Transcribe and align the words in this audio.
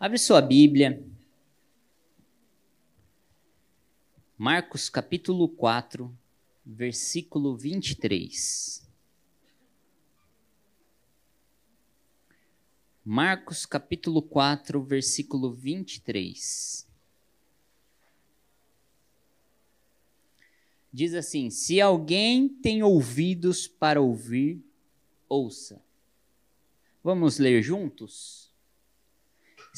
Abre 0.00 0.16
sua 0.16 0.40
Bíblia. 0.40 1.04
Marcos 4.36 4.88
capítulo 4.88 5.48
4, 5.48 6.16
versículo 6.64 7.56
23. 7.56 8.88
Marcos 13.04 13.66
capítulo 13.66 14.22
4, 14.22 14.80
versículo 14.84 15.52
23. 15.52 16.86
Diz 20.92 21.12
assim: 21.12 21.50
Se 21.50 21.80
alguém 21.80 22.48
tem 22.48 22.84
ouvidos 22.84 23.66
para 23.66 24.00
ouvir, 24.00 24.62
ouça. 25.28 25.82
Vamos 27.02 27.40
ler 27.40 27.60
juntos? 27.64 28.47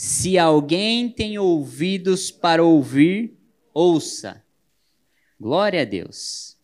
Se 0.03 0.39
alguém 0.39 1.11
tem 1.11 1.38
ouvidos 1.38 2.30
para 2.30 2.65
ouvir, 2.65 3.37
ouça. 3.74 4.43
Glória 5.38 5.83
a 5.83 5.84
Deus. 5.84 6.59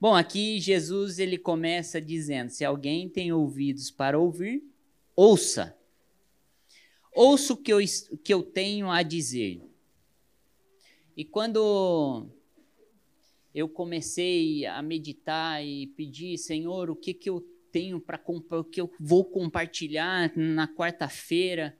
Bom, 0.00 0.14
aqui 0.14 0.60
Jesus 0.60 1.18
ele 1.18 1.36
começa 1.36 2.00
dizendo: 2.00 2.48
se 2.50 2.64
alguém 2.64 3.08
tem 3.08 3.32
ouvidos 3.32 3.90
para 3.90 4.16
ouvir, 4.16 4.62
ouça. 5.16 5.76
Ouça 7.12 7.54
o 7.54 7.56
que 7.56 7.72
eu, 7.72 7.80
que 8.22 8.32
eu 8.32 8.40
tenho 8.40 8.88
a 8.88 9.02
dizer. 9.02 9.60
E 11.16 11.24
quando 11.24 12.30
eu 13.52 13.68
comecei 13.68 14.64
a 14.64 14.80
meditar 14.80 15.60
e 15.60 15.88
pedir, 15.88 16.38
Senhor, 16.38 16.88
o 16.88 16.94
que, 16.94 17.14
que 17.14 17.30
eu 17.30 17.44
tenho 17.72 18.00
para 18.00 18.22
o 18.28 18.62
que 18.62 18.80
eu 18.80 18.88
vou 19.00 19.24
compartilhar 19.24 20.32
na 20.36 20.68
quarta-feira, 20.68 21.76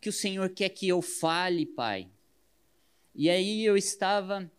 que 0.00 0.08
o 0.08 0.12
Senhor 0.12 0.48
quer 0.50 0.68
que 0.68 0.88
eu 0.88 1.02
fale, 1.02 1.66
Pai. 1.66 2.10
E 3.14 3.28
aí 3.28 3.64
eu 3.64 3.76
estava 3.76 4.50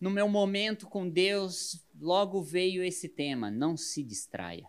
no 0.00 0.10
meu 0.10 0.28
momento 0.28 0.86
com 0.86 1.08
Deus, 1.08 1.82
logo 1.98 2.42
veio 2.42 2.82
esse 2.82 3.08
tema: 3.08 3.50
não 3.50 3.76
se 3.76 4.02
distraia. 4.02 4.68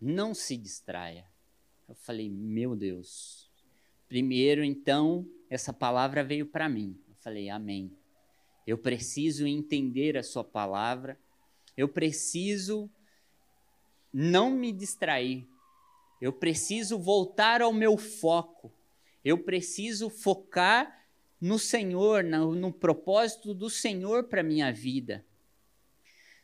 Não 0.00 0.32
se 0.32 0.56
distraia. 0.56 1.26
Eu 1.88 1.94
falei, 1.94 2.28
meu 2.30 2.76
Deus. 2.76 3.50
Primeiro, 4.08 4.62
então, 4.62 5.28
essa 5.50 5.72
palavra 5.72 6.22
veio 6.22 6.46
para 6.46 6.68
mim. 6.68 6.96
Eu 7.08 7.14
falei, 7.16 7.50
amém. 7.50 7.90
Eu 8.66 8.78
preciso 8.78 9.46
entender 9.46 10.16
a 10.16 10.22
sua 10.22 10.44
palavra. 10.44 11.18
Eu 11.76 11.88
preciso 11.88 12.88
não 14.12 14.50
me 14.50 14.72
distrair. 14.72 15.48
Eu 16.20 16.32
preciso 16.32 16.98
voltar 16.98 17.62
ao 17.62 17.72
meu 17.72 17.96
foco. 17.96 18.72
Eu 19.24 19.38
preciso 19.38 20.10
focar 20.10 21.06
no 21.40 21.58
Senhor, 21.58 22.24
no, 22.24 22.54
no 22.54 22.72
propósito 22.72 23.54
do 23.54 23.70
Senhor 23.70 24.24
para 24.24 24.42
minha 24.42 24.72
vida. 24.72 25.24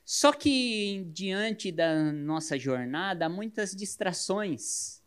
Só 0.04 0.32
que 0.32 1.04
diante 1.12 1.72
da 1.72 2.12
nossa 2.12 2.58
jornada 2.58 3.26
há 3.26 3.28
muitas 3.28 3.74
distrações. 3.74 5.02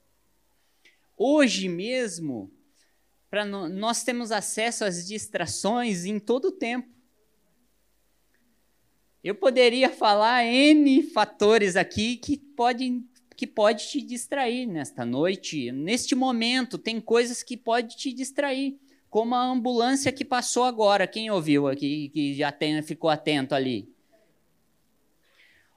Hoje 1.16 1.70
mesmo, 1.70 2.52
nós 3.72 4.04
temos 4.04 4.32
acesso 4.32 4.84
às 4.84 5.08
distrações 5.08 6.06
em 6.06 6.20
todo 6.20 6.46
o 6.46 6.52
tempo. 6.52 6.90
Eu 9.24 9.36
poderia 9.36 9.90
falar 9.90 10.46
N 10.46 11.04
fatores 11.04 11.76
aqui 11.76 12.18
que 12.18 12.38
podem 12.38 13.08
que 13.38 13.46
pode 13.46 13.88
te 13.88 14.02
distrair 14.02 14.66
nesta 14.66 15.06
noite, 15.06 15.72
neste 15.72 16.16
momento, 16.16 16.76
tem 16.76 17.00
coisas 17.00 17.44
que 17.44 17.56
pode 17.56 17.96
te 17.96 18.12
distrair, 18.12 18.80
como 19.12 19.36
a 19.36 19.46
ambulância 19.46 20.12
que 20.12 20.26
passou 20.26 20.64
agora, 20.64 21.06
quem 21.06 21.30
ouviu 21.30 21.68
aqui, 21.68 22.10
que 22.10 22.34
já 22.34 22.52
tem, 22.52 22.82
ficou 22.82 23.12
atento 23.12 23.54
ali? 23.54 23.88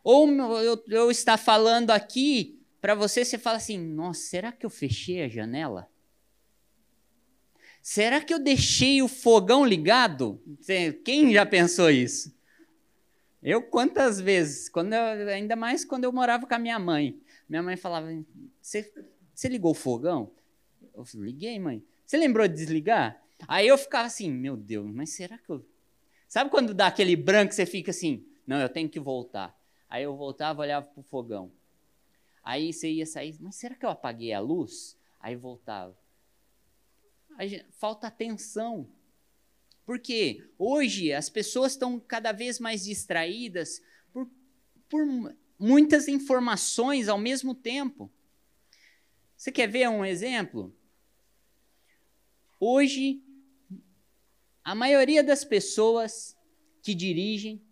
Ou 0.02 0.26
eu, 0.62 0.82
eu 0.88 1.10
estar 1.10 1.36
falando 1.36 1.90
aqui 1.90 2.58
para 2.80 2.94
você, 2.94 3.26
você 3.26 3.36
fala 3.36 3.58
assim: 3.58 3.78
nossa, 3.78 4.22
será 4.22 4.50
que 4.50 4.64
eu 4.64 4.70
fechei 4.70 5.22
a 5.22 5.28
janela? 5.28 5.86
Será 7.82 8.22
que 8.22 8.32
eu 8.32 8.38
deixei 8.38 9.02
o 9.02 9.08
fogão 9.08 9.66
ligado? 9.66 10.42
Quem 11.04 11.30
já 11.32 11.44
pensou 11.44 11.90
isso? 11.90 12.34
Eu 13.42 13.62
quantas 13.62 14.18
vezes, 14.18 14.68
quando 14.68 14.94
eu, 14.94 15.28
ainda 15.28 15.56
mais 15.56 15.84
quando 15.84 16.04
eu 16.04 16.12
morava 16.12 16.46
com 16.46 16.54
a 16.54 16.58
minha 16.58 16.78
mãe. 16.78 17.20
Minha 17.50 17.64
mãe 17.64 17.76
falava: 17.76 18.06
Você 18.62 19.48
ligou 19.48 19.72
o 19.72 19.74
fogão? 19.74 20.30
Eu 20.94 21.04
falei, 21.04 21.32
liguei, 21.32 21.58
mãe. 21.58 21.84
Você 22.06 22.16
lembrou 22.16 22.46
de 22.46 22.54
desligar? 22.54 23.20
Aí 23.48 23.66
eu 23.66 23.76
ficava 23.76 24.06
assim, 24.06 24.30
meu 24.30 24.56
Deus, 24.56 24.88
mas 24.88 25.10
será 25.10 25.36
que 25.36 25.50
eu. 25.50 25.66
Sabe 26.28 26.48
quando 26.48 26.72
dá 26.72 26.86
aquele 26.86 27.16
branco 27.16 27.52
você 27.52 27.66
fica 27.66 27.90
assim, 27.90 28.24
não, 28.46 28.60
eu 28.60 28.68
tenho 28.68 28.88
que 28.88 29.00
voltar. 29.00 29.58
Aí 29.88 30.04
eu 30.04 30.16
voltava, 30.16 30.62
olhava 30.62 30.86
pro 30.86 31.02
fogão. 31.02 31.50
Aí 32.40 32.72
você 32.72 32.88
ia 32.88 33.04
sair, 33.04 33.36
mas 33.40 33.56
será 33.56 33.74
que 33.74 33.84
eu 33.84 33.90
apaguei 33.90 34.32
a 34.32 34.38
luz? 34.38 34.96
Aí 35.18 35.34
voltava. 35.34 35.98
Aí, 37.36 37.64
falta 37.72 38.06
atenção. 38.06 38.88
Porque 39.84 40.48
hoje 40.56 41.12
as 41.12 41.28
pessoas 41.28 41.72
estão 41.72 41.98
cada 41.98 42.30
vez 42.30 42.60
mais 42.60 42.84
distraídas 42.84 43.82
por, 44.12 44.30
por 44.88 45.34
muitas 45.60 46.08
informações 46.08 47.06
ao 47.06 47.18
mesmo 47.18 47.54
tempo. 47.54 48.10
Você 49.36 49.52
quer 49.52 49.66
ver 49.66 49.88
um 49.88 50.04
exemplo? 50.04 50.74
Hoje, 52.58 53.22
a 54.64 54.74
maioria 54.74 55.22
das 55.22 55.44
pessoas 55.44 56.36
que 56.82 56.94
dirigem, 56.94 57.62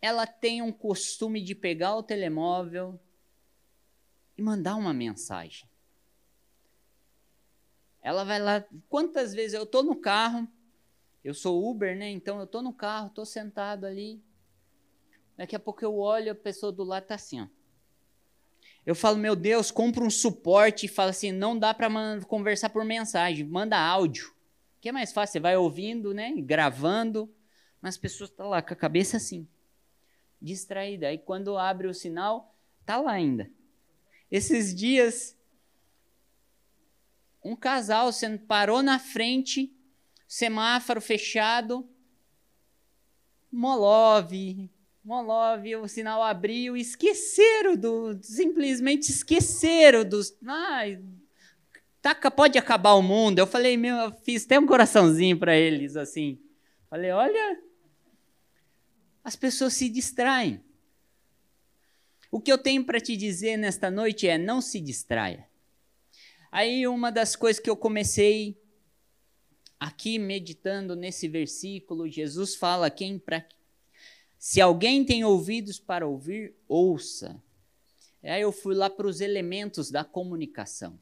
ela 0.00 0.26
tem 0.26 0.62
um 0.62 0.70
costume 0.70 1.42
de 1.42 1.54
pegar 1.54 1.96
o 1.96 2.02
telemóvel 2.02 2.98
e 4.38 4.42
mandar 4.42 4.76
uma 4.76 4.94
mensagem. 4.94 5.68
Ela 8.00 8.22
vai 8.22 8.40
lá, 8.40 8.64
quantas 8.88 9.34
vezes 9.34 9.54
eu 9.54 9.64
estou 9.64 9.82
no 9.82 9.96
carro, 9.96 10.46
eu 11.24 11.34
sou 11.34 11.68
Uber, 11.68 11.96
né? 11.96 12.08
Então 12.10 12.38
eu 12.38 12.44
estou 12.44 12.62
no 12.62 12.72
carro, 12.72 13.08
estou 13.08 13.26
sentado 13.26 13.84
ali. 13.84 14.22
Daqui 15.36 15.54
a 15.54 15.58
pouco 15.60 15.84
eu 15.84 15.98
olho, 15.98 16.32
a 16.32 16.34
pessoa 16.34 16.72
do 16.72 16.82
lado 16.82 17.02
está 17.02 17.14
assim, 17.14 17.42
ó. 17.42 17.46
Eu 18.86 18.94
falo, 18.94 19.18
meu 19.18 19.34
Deus, 19.34 19.72
compra 19.72 20.04
um 20.04 20.10
suporte 20.10 20.86
e 20.86 20.88
fala 20.88 21.10
assim, 21.10 21.32
não 21.32 21.58
dá 21.58 21.74
para 21.74 21.90
conversar 22.28 22.70
por 22.70 22.84
mensagem, 22.84 23.44
manda 23.44 23.76
áudio. 23.76 24.32
Que 24.80 24.90
é 24.90 24.92
mais 24.92 25.12
fácil, 25.12 25.32
você 25.32 25.40
vai 25.40 25.56
ouvindo, 25.56 26.14
né? 26.14 26.32
Gravando, 26.38 27.28
mas 27.82 27.94
as 27.94 27.98
pessoas 27.98 28.30
estão 28.30 28.46
tá 28.46 28.50
lá 28.50 28.62
com 28.62 28.72
a 28.72 28.76
cabeça 28.76 29.16
assim, 29.16 29.46
distraída. 30.40 31.08
Aí 31.08 31.18
quando 31.18 31.58
abre 31.58 31.88
o 31.88 31.94
sinal, 31.94 32.54
tá 32.84 33.00
lá 33.00 33.12
ainda. 33.12 33.50
Esses 34.30 34.72
dias, 34.72 35.36
um 37.44 37.56
casal 37.56 38.10
parou 38.46 38.82
na 38.82 39.00
frente 39.00 39.72
semáforo 40.28 41.00
fechado, 41.00 41.88
Molov, 43.50 44.32
Molov, 45.06 45.64
o 45.76 45.86
sinal 45.86 46.20
abriu, 46.20 46.76
esqueceram 46.76 47.76
do, 47.76 48.18
simplesmente 48.20 49.08
esqueceram 49.08 50.04
dos, 50.04 50.36
ai, 50.44 51.00
tá, 52.02 52.12
pode 52.28 52.58
acabar 52.58 52.94
o 52.94 53.02
mundo. 53.02 53.38
Eu 53.38 53.46
falei, 53.46 53.76
meu, 53.76 53.94
eu 53.94 54.12
fiz 54.24 54.44
até 54.44 54.58
um 54.58 54.66
coraçãozinho 54.66 55.38
para 55.38 55.56
eles 55.56 55.96
assim. 55.96 56.40
Falei, 56.90 57.12
olha, 57.12 57.62
as 59.22 59.36
pessoas 59.36 59.74
se 59.74 59.88
distraem. 59.88 60.60
O 62.28 62.40
que 62.40 62.50
eu 62.50 62.58
tenho 62.58 62.84
para 62.84 63.00
te 63.00 63.16
dizer 63.16 63.56
nesta 63.56 63.88
noite 63.88 64.26
é: 64.26 64.36
não 64.36 64.60
se 64.60 64.80
distraia. 64.80 65.48
Aí, 66.50 66.84
uma 66.88 67.12
das 67.12 67.36
coisas 67.36 67.62
que 67.62 67.70
eu 67.70 67.76
comecei 67.76 68.60
aqui 69.78 70.18
meditando 70.18 70.96
nesse 70.96 71.28
versículo, 71.28 72.08
Jesus 72.08 72.56
fala 72.56 72.90
quem 72.90 73.20
para 73.20 73.46
se 74.38 74.60
alguém 74.60 75.04
tem 75.04 75.24
ouvidos 75.24 75.78
para 75.78 76.06
ouvir, 76.06 76.54
ouça. 76.68 77.42
Aí 78.22 78.42
eu 78.42 78.52
fui 78.52 78.74
lá 78.74 78.90
para 78.90 79.06
os 79.06 79.20
elementos 79.20 79.90
da 79.90 80.04
comunicação. 80.04 80.98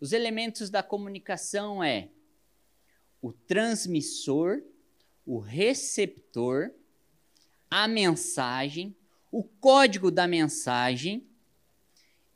Os 0.00 0.12
elementos 0.12 0.70
da 0.70 0.82
comunicação 0.82 1.82
é 1.82 2.10
o 3.20 3.32
transmissor, 3.32 4.62
o 5.26 5.38
receptor, 5.38 6.70
a 7.70 7.88
mensagem, 7.88 8.94
o 9.30 9.42
código 9.42 10.10
da 10.10 10.26
mensagem 10.26 11.26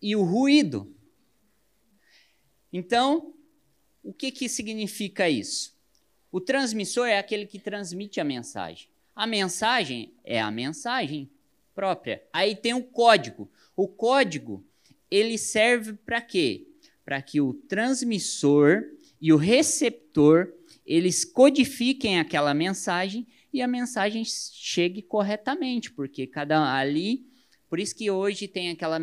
e 0.00 0.16
o 0.16 0.22
ruído. 0.22 0.94
Então, 2.72 3.34
o 4.02 4.12
que, 4.12 4.32
que 4.32 4.48
significa 4.48 5.28
isso? 5.28 5.76
O 6.30 6.40
transmissor 6.40 7.06
é 7.06 7.18
aquele 7.18 7.46
que 7.46 7.58
transmite 7.58 8.18
a 8.18 8.24
mensagem. 8.24 8.91
A 9.14 9.26
mensagem 9.26 10.14
é 10.24 10.40
a 10.40 10.50
mensagem 10.50 11.30
própria. 11.74 12.22
Aí 12.32 12.56
tem 12.56 12.74
o 12.74 12.82
código. 12.82 13.50
O 13.76 13.86
código 13.88 14.64
ele 15.10 15.36
serve 15.36 15.92
para 15.92 16.20
quê? 16.20 16.66
Para 17.04 17.20
que 17.20 17.40
o 17.40 17.52
transmissor 17.52 18.84
e 19.20 19.32
o 19.32 19.36
receptor 19.36 20.52
eles 20.84 21.24
codifiquem 21.24 22.18
aquela 22.18 22.54
mensagem 22.54 23.26
e 23.52 23.60
a 23.60 23.68
mensagem 23.68 24.24
chegue 24.24 25.02
corretamente, 25.02 25.92
porque 25.92 26.26
cada 26.26 26.74
ali, 26.74 27.26
por 27.68 27.78
isso 27.78 27.94
que 27.94 28.10
hoje 28.10 28.48
tem 28.48 28.70
aquela 28.70 28.98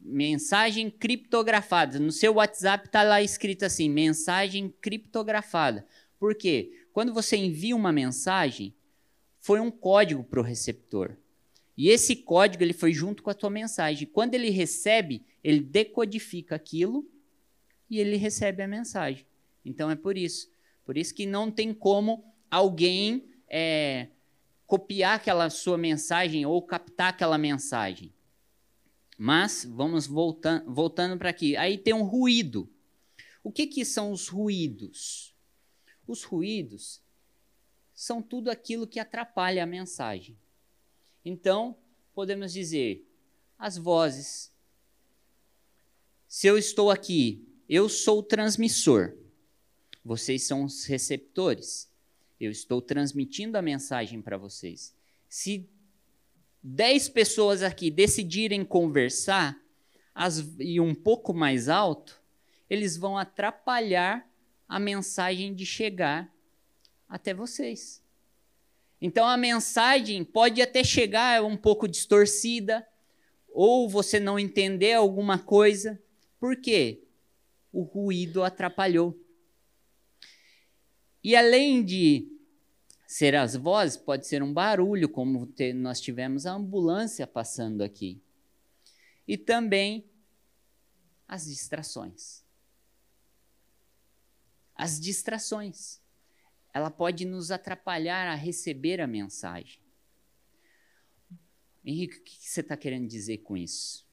mensagem 0.00 0.90
criptografada. 0.90 1.98
No 1.98 2.10
seu 2.10 2.34
WhatsApp 2.34 2.86
está 2.86 3.02
lá 3.02 3.22
escrito 3.22 3.64
assim, 3.64 3.88
mensagem 3.88 4.74
criptografada. 4.80 5.86
Por 6.18 6.34
quê? 6.34 6.72
Quando 6.92 7.12
você 7.12 7.36
envia 7.36 7.76
uma 7.76 7.92
mensagem, 7.92 8.74
foi 9.42 9.58
um 9.58 9.72
código 9.72 10.22
para 10.22 10.40
o 10.40 10.42
receptor. 10.42 11.16
E 11.76 11.88
esse 11.88 12.14
código 12.14 12.62
ele 12.62 12.72
foi 12.72 12.92
junto 12.92 13.24
com 13.24 13.28
a 13.28 13.34
tua 13.34 13.50
mensagem. 13.50 14.06
Quando 14.06 14.34
ele 14.34 14.50
recebe, 14.50 15.26
ele 15.42 15.58
decodifica 15.58 16.54
aquilo 16.54 17.10
e 17.90 17.98
ele 17.98 18.16
recebe 18.16 18.62
a 18.62 18.68
mensagem. 18.68 19.26
Então 19.64 19.90
é 19.90 19.96
por 19.96 20.16
isso. 20.16 20.48
Por 20.84 20.96
isso 20.96 21.12
que 21.12 21.26
não 21.26 21.50
tem 21.50 21.74
como 21.74 22.24
alguém 22.48 23.28
é, 23.48 24.08
copiar 24.64 25.16
aquela 25.16 25.50
sua 25.50 25.76
mensagem 25.76 26.46
ou 26.46 26.62
captar 26.62 27.08
aquela 27.08 27.36
mensagem. 27.36 28.12
Mas 29.18 29.66
vamos 29.68 30.06
voltando, 30.06 30.72
voltando 30.72 31.18
para 31.18 31.30
aqui. 31.30 31.56
Aí 31.56 31.76
tem 31.76 31.92
um 31.92 32.04
ruído. 32.04 32.72
O 33.42 33.50
que, 33.50 33.66
que 33.66 33.84
são 33.84 34.12
os 34.12 34.28
ruídos? 34.28 35.34
Os 36.06 36.22
ruídos 36.22 37.01
são 37.94 38.22
tudo 38.22 38.50
aquilo 38.50 38.86
que 38.86 38.98
atrapalha 38.98 39.62
a 39.62 39.66
mensagem. 39.66 40.38
Então, 41.24 41.76
podemos 42.14 42.52
dizer, 42.52 43.06
as 43.58 43.76
vozes. 43.76 44.52
Se 46.26 46.46
eu 46.46 46.58
estou 46.58 46.90
aqui, 46.90 47.46
eu 47.68 47.88
sou 47.88 48.18
o 48.18 48.22
transmissor, 48.22 49.16
vocês 50.04 50.42
são 50.42 50.64
os 50.64 50.84
receptores. 50.84 51.90
Eu 52.40 52.50
estou 52.50 52.82
transmitindo 52.82 53.56
a 53.56 53.62
mensagem 53.62 54.20
para 54.20 54.36
vocês. 54.36 54.94
Se 55.28 55.68
dez 56.60 57.08
pessoas 57.08 57.62
aqui 57.62 57.90
decidirem 57.90 58.64
conversar 58.64 59.56
as, 60.14 60.38
e 60.58 60.80
um 60.80 60.94
pouco 60.94 61.32
mais 61.32 61.68
alto, 61.68 62.20
eles 62.68 62.96
vão 62.96 63.16
atrapalhar 63.16 64.28
a 64.68 64.80
mensagem 64.80 65.54
de 65.54 65.64
chegar 65.64 66.32
até 67.12 67.34
vocês. 67.34 68.02
Então 68.98 69.26
a 69.26 69.36
mensagem 69.36 70.24
pode 70.24 70.62
até 70.62 70.82
chegar 70.82 71.44
um 71.44 71.58
pouco 71.58 71.86
distorcida, 71.86 72.88
ou 73.50 73.86
você 73.86 74.18
não 74.18 74.38
entender 74.38 74.94
alguma 74.94 75.38
coisa. 75.38 76.02
Por 76.40 76.56
quê? 76.56 77.02
O 77.70 77.82
ruído 77.82 78.42
atrapalhou. 78.42 79.14
E 81.22 81.36
além 81.36 81.84
de 81.84 82.32
ser 83.06 83.36
as 83.36 83.54
vozes, 83.54 83.98
pode 83.98 84.26
ser 84.26 84.42
um 84.42 84.50
barulho, 84.52 85.06
como 85.06 85.52
nós 85.74 86.00
tivemos 86.00 86.46
a 86.46 86.52
ambulância 86.52 87.26
passando 87.26 87.82
aqui. 87.82 88.22
E 89.28 89.36
também 89.36 90.10
as 91.28 91.44
distrações. 91.44 92.42
As 94.74 94.98
distrações 94.98 96.01
ela 96.72 96.90
pode 96.90 97.24
nos 97.24 97.50
atrapalhar 97.50 98.26
a 98.28 98.34
receber 98.34 99.00
a 99.00 99.06
mensagem. 99.06 99.80
Henrique, 101.84 102.18
o 102.18 102.22
que 102.22 102.36
você 102.40 102.60
está 102.60 102.76
querendo 102.76 103.08
dizer 103.08 103.38
com 103.38 103.56
isso? 103.56 104.06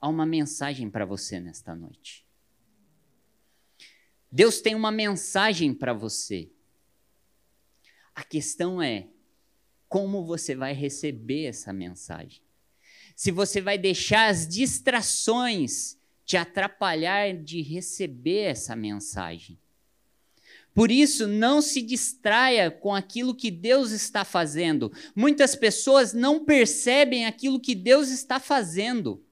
Há 0.00 0.08
uma 0.08 0.24
mensagem 0.24 0.88
para 0.88 1.04
você 1.04 1.40
nesta 1.40 1.74
noite. 1.74 2.26
Deus 4.30 4.60
tem 4.60 4.74
uma 4.74 4.90
mensagem 4.90 5.74
para 5.74 5.92
você. 5.92 6.50
A 8.14 8.22
questão 8.22 8.80
é 8.80 9.08
como 9.88 10.24
você 10.24 10.54
vai 10.54 10.72
receber 10.72 11.46
essa 11.46 11.72
mensagem. 11.72 12.42
Se 13.14 13.30
você 13.30 13.60
vai 13.60 13.78
deixar 13.78 14.28
as 14.28 14.46
distrações 14.46 15.98
te 16.24 16.36
atrapalhar 16.36 17.36
de 17.36 17.60
receber 17.62 18.44
essa 18.44 18.74
mensagem. 18.74 19.60
Por 20.74 20.90
isso, 20.90 21.28
não 21.28 21.62
se 21.62 21.80
distraia 21.80 22.68
com 22.68 22.92
aquilo 22.92 23.32
que 23.32 23.48
Deus 23.48 23.92
está 23.92 24.24
fazendo. 24.24 24.92
Muitas 25.14 25.54
pessoas 25.54 26.12
não 26.12 26.44
percebem 26.44 27.26
aquilo 27.26 27.60
que 27.60 27.76
Deus 27.76 28.08
está 28.08 28.40
fazendo. 28.40 29.24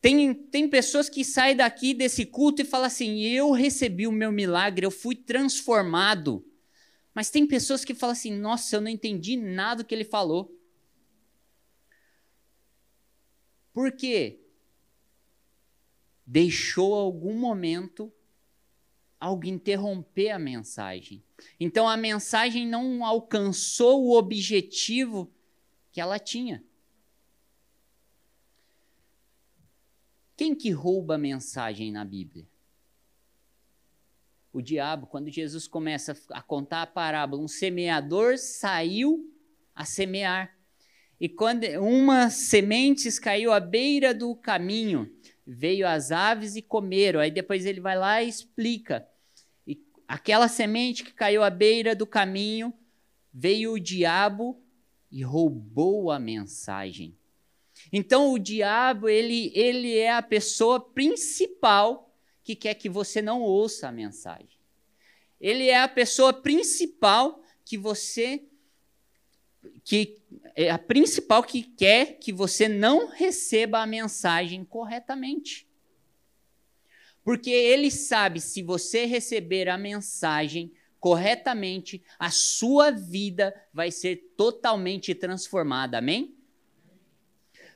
Tem, 0.00 0.34
tem 0.34 0.68
pessoas 0.68 1.08
que 1.08 1.24
saem 1.24 1.54
daqui 1.54 1.94
desse 1.94 2.26
culto 2.26 2.62
e 2.62 2.64
falam 2.64 2.88
assim: 2.88 3.20
eu 3.20 3.52
recebi 3.52 4.08
o 4.08 4.12
meu 4.12 4.32
milagre, 4.32 4.84
eu 4.84 4.90
fui 4.90 5.14
transformado. 5.14 6.44
Mas 7.14 7.30
tem 7.30 7.46
pessoas 7.46 7.84
que 7.84 7.94
falam 7.94 8.14
assim: 8.14 8.36
nossa, 8.36 8.74
eu 8.74 8.80
não 8.80 8.88
entendi 8.88 9.36
nada 9.36 9.84
do 9.84 9.86
que 9.86 9.94
ele 9.94 10.04
falou. 10.04 10.52
Por 13.72 13.92
quê? 13.92 14.40
Deixou 16.26 16.92
algum 16.92 17.38
momento 17.38 18.12
algo 19.22 19.46
interromper 19.46 20.30
a 20.30 20.38
mensagem. 20.38 21.22
Então 21.60 21.88
a 21.88 21.96
mensagem 21.96 22.66
não 22.66 23.04
alcançou 23.04 24.04
o 24.04 24.18
objetivo 24.18 25.32
que 25.92 26.00
ela 26.00 26.18
tinha. 26.18 26.64
Quem 30.36 30.56
que 30.56 30.70
rouba 30.72 31.14
a 31.14 31.18
mensagem 31.18 31.92
na 31.92 32.04
Bíblia? 32.04 32.48
O 34.52 34.60
diabo, 34.60 35.06
quando 35.06 35.30
Jesus 35.30 35.68
começa 35.68 36.20
a 36.30 36.42
contar 36.42 36.82
a 36.82 36.86
parábola, 36.86 37.44
um 37.44 37.48
semeador 37.48 38.36
saiu 38.38 39.32
a 39.72 39.84
semear. 39.84 40.58
E 41.20 41.28
quando 41.28 41.62
umas 41.78 42.34
sementes 42.34 43.20
caiu 43.20 43.52
à 43.52 43.60
beira 43.60 44.12
do 44.12 44.34
caminho, 44.34 45.08
veio 45.46 45.86
as 45.86 46.10
aves 46.10 46.56
e 46.56 46.60
comeram. 46.60 47.20
Aí 47.20 47.30
depois 47.30 47.64
ele 47.64 47.80
vai 47.80 47.96
lá 47.96 48.20
e 48.20 48.28
explica 48.28 49.08
Aquela 50.12 50.46
semente 50.46 51.04
que 51.04 51.14
caiu 51.14 51.42
à 51.42 51.48
beira 51.48 51.96
do 51.96 52.06
caminho, 52.06 52.70
veio 53.32 53.72
o 53.72 53.80
diabo 53.80 54.62
e 55.10 55.22
roubou 55.22 56.10
a 56.10 56.18
mensagem. 56.18 57.16
Então 57.90 58.30
o 58.30 58.38
diabo, 58.38 59.08
ele, 59.08 59.50
ele 59.54 59.96
é 59.96 60.12
a 60.12 60.20
pessoa 60.20 60.78
principal 60.78 62.14
que 62.44 62.54
quer 62.54 62.74
que 62.74 62.90
você 62.90 63.22
não 63.22 63.40
ouça 63.40 63.88
a 63.88 63.92
mensagem. 63.92 64.60
Ele 65.40 65.70
é 65.70 65.80
a 65.80 65.88
pessoa 65.88 66.30
principal 66.30 67.42
que 67.64 67.78
você 67.78 68.44
que 69.82 70.20
é 70.54 70.68
a 70.70 70.78
principal 70.78 71.42
que 71.42 71.62
quer 71.62 72.18
que 72.18 72.34
você 72.34 72.68
não 72.68 73.08
receba 73.08 73.78
a 73.78 73.86
mensagem 73.86 74.62
corretamente. 74.62 75.66
Porque 77.24 77.50
ele 77.50 77.90
sabe 77.90 78.40
se 78.40 78.62
você 78.62 79.04
receber 79.04 79.68
a 79.68 79.78
mensagem 79.78 80.72
corretamente, 80.98 82.02
a 82.18 82.30
sua 82.30 82.90
vida 82.90 83.54
vai 83.72 83.90
ser 83.90 84.32
totalmente 84.36 85.14
transformada. 85.14 85.98
Amém? 85.98 86.36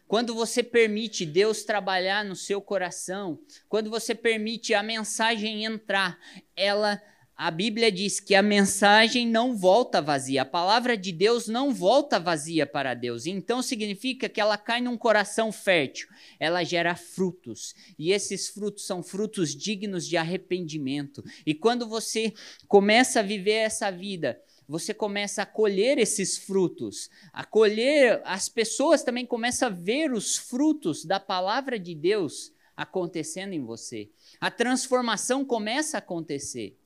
Quando 0.07 0.35
você 0.35 0.63
permite 0.63 1.27
Deus 1.27 1.65
trabalhar 1.65 2.25
no 2.25 2.37
seu 2.37 2.61
coração, 2.61 3.41
quando 3.69 3.91
você 3.91 4.15
permite 4.15 4.73
a 4.73 4.83
mensagem 4.83 5.65
entrar, 5.65 6.19
ela 6.55 7.03
a 7.37 7.51
Bíblia 7.51 7.93
diz 7.93 8.19
que 8.19 8.35
a 8.35 8.41
mensagem 8.41 9.29
não 9.29 9.55
volta 9.55 10.01
vazia, 10.01 10.41
a 10.41 10.47
palavra 10.47 10.97
de 10.97 11.13
Deus 11.13 11.47
não 11.47 11.71
volta 11.71 12.19
vazia 12.19 12.67
para 12.67 12.95
Deus. 12.95 13.27
Então 13.27 13.61
significa 13.61 14.27
que 14.27 14.41
ela 14.41 14.57
cai 14.57 14.81
num 14.81 14.97
coração 14.97 15.53
fértil, 15.53 16.09
ela 16.41 16.65
gera 16.65 16.97
frutos, 16.97 17.75
e 17.99 18.11
esses 18.11 18.49
frutos 18.49 18.87
são 18.87 19.03
frutos 19.03 19.55
dignos 19.55 20.09
de 20.09 20.17
arrependimento. 20.17 21.23
E 21.45 21.53
quando 21.53 21.87
você 21.87 22.33
começa 22.67 23.21
a 23.21 23.23
viver 23.23 23.67
essa 23.67 23.91
vida, 23.91 24.41
você 24.67 24.95
começa 24.95 25.43
a 25.43 25.47
colher 25.47 25.99
esses 25.99 26.39
frutos, 26.39 27.11
a 27.35 27.45
colher, 27.45 28.23
as 28.25 28.49
pessoas 28.49 29.03
também 29.03 29.27
começam 29.27 29.69
a 29.69 29.71
ver 29.71 30.11
os 30.11 30.39
frutos 30.39 31.05
da 31.05 31.21
palavra 31.21 31.79
de 31.79 31.95
Deus 31.95 32.51
acontecendo 32.75 33.53
em 33.53 33.63
você. 33.63 34.09
A 34.41 34.51
transformação 34.51 35.45
começa 35.45 35.97
a 35.97 36.01
acontecer 36.01 36.77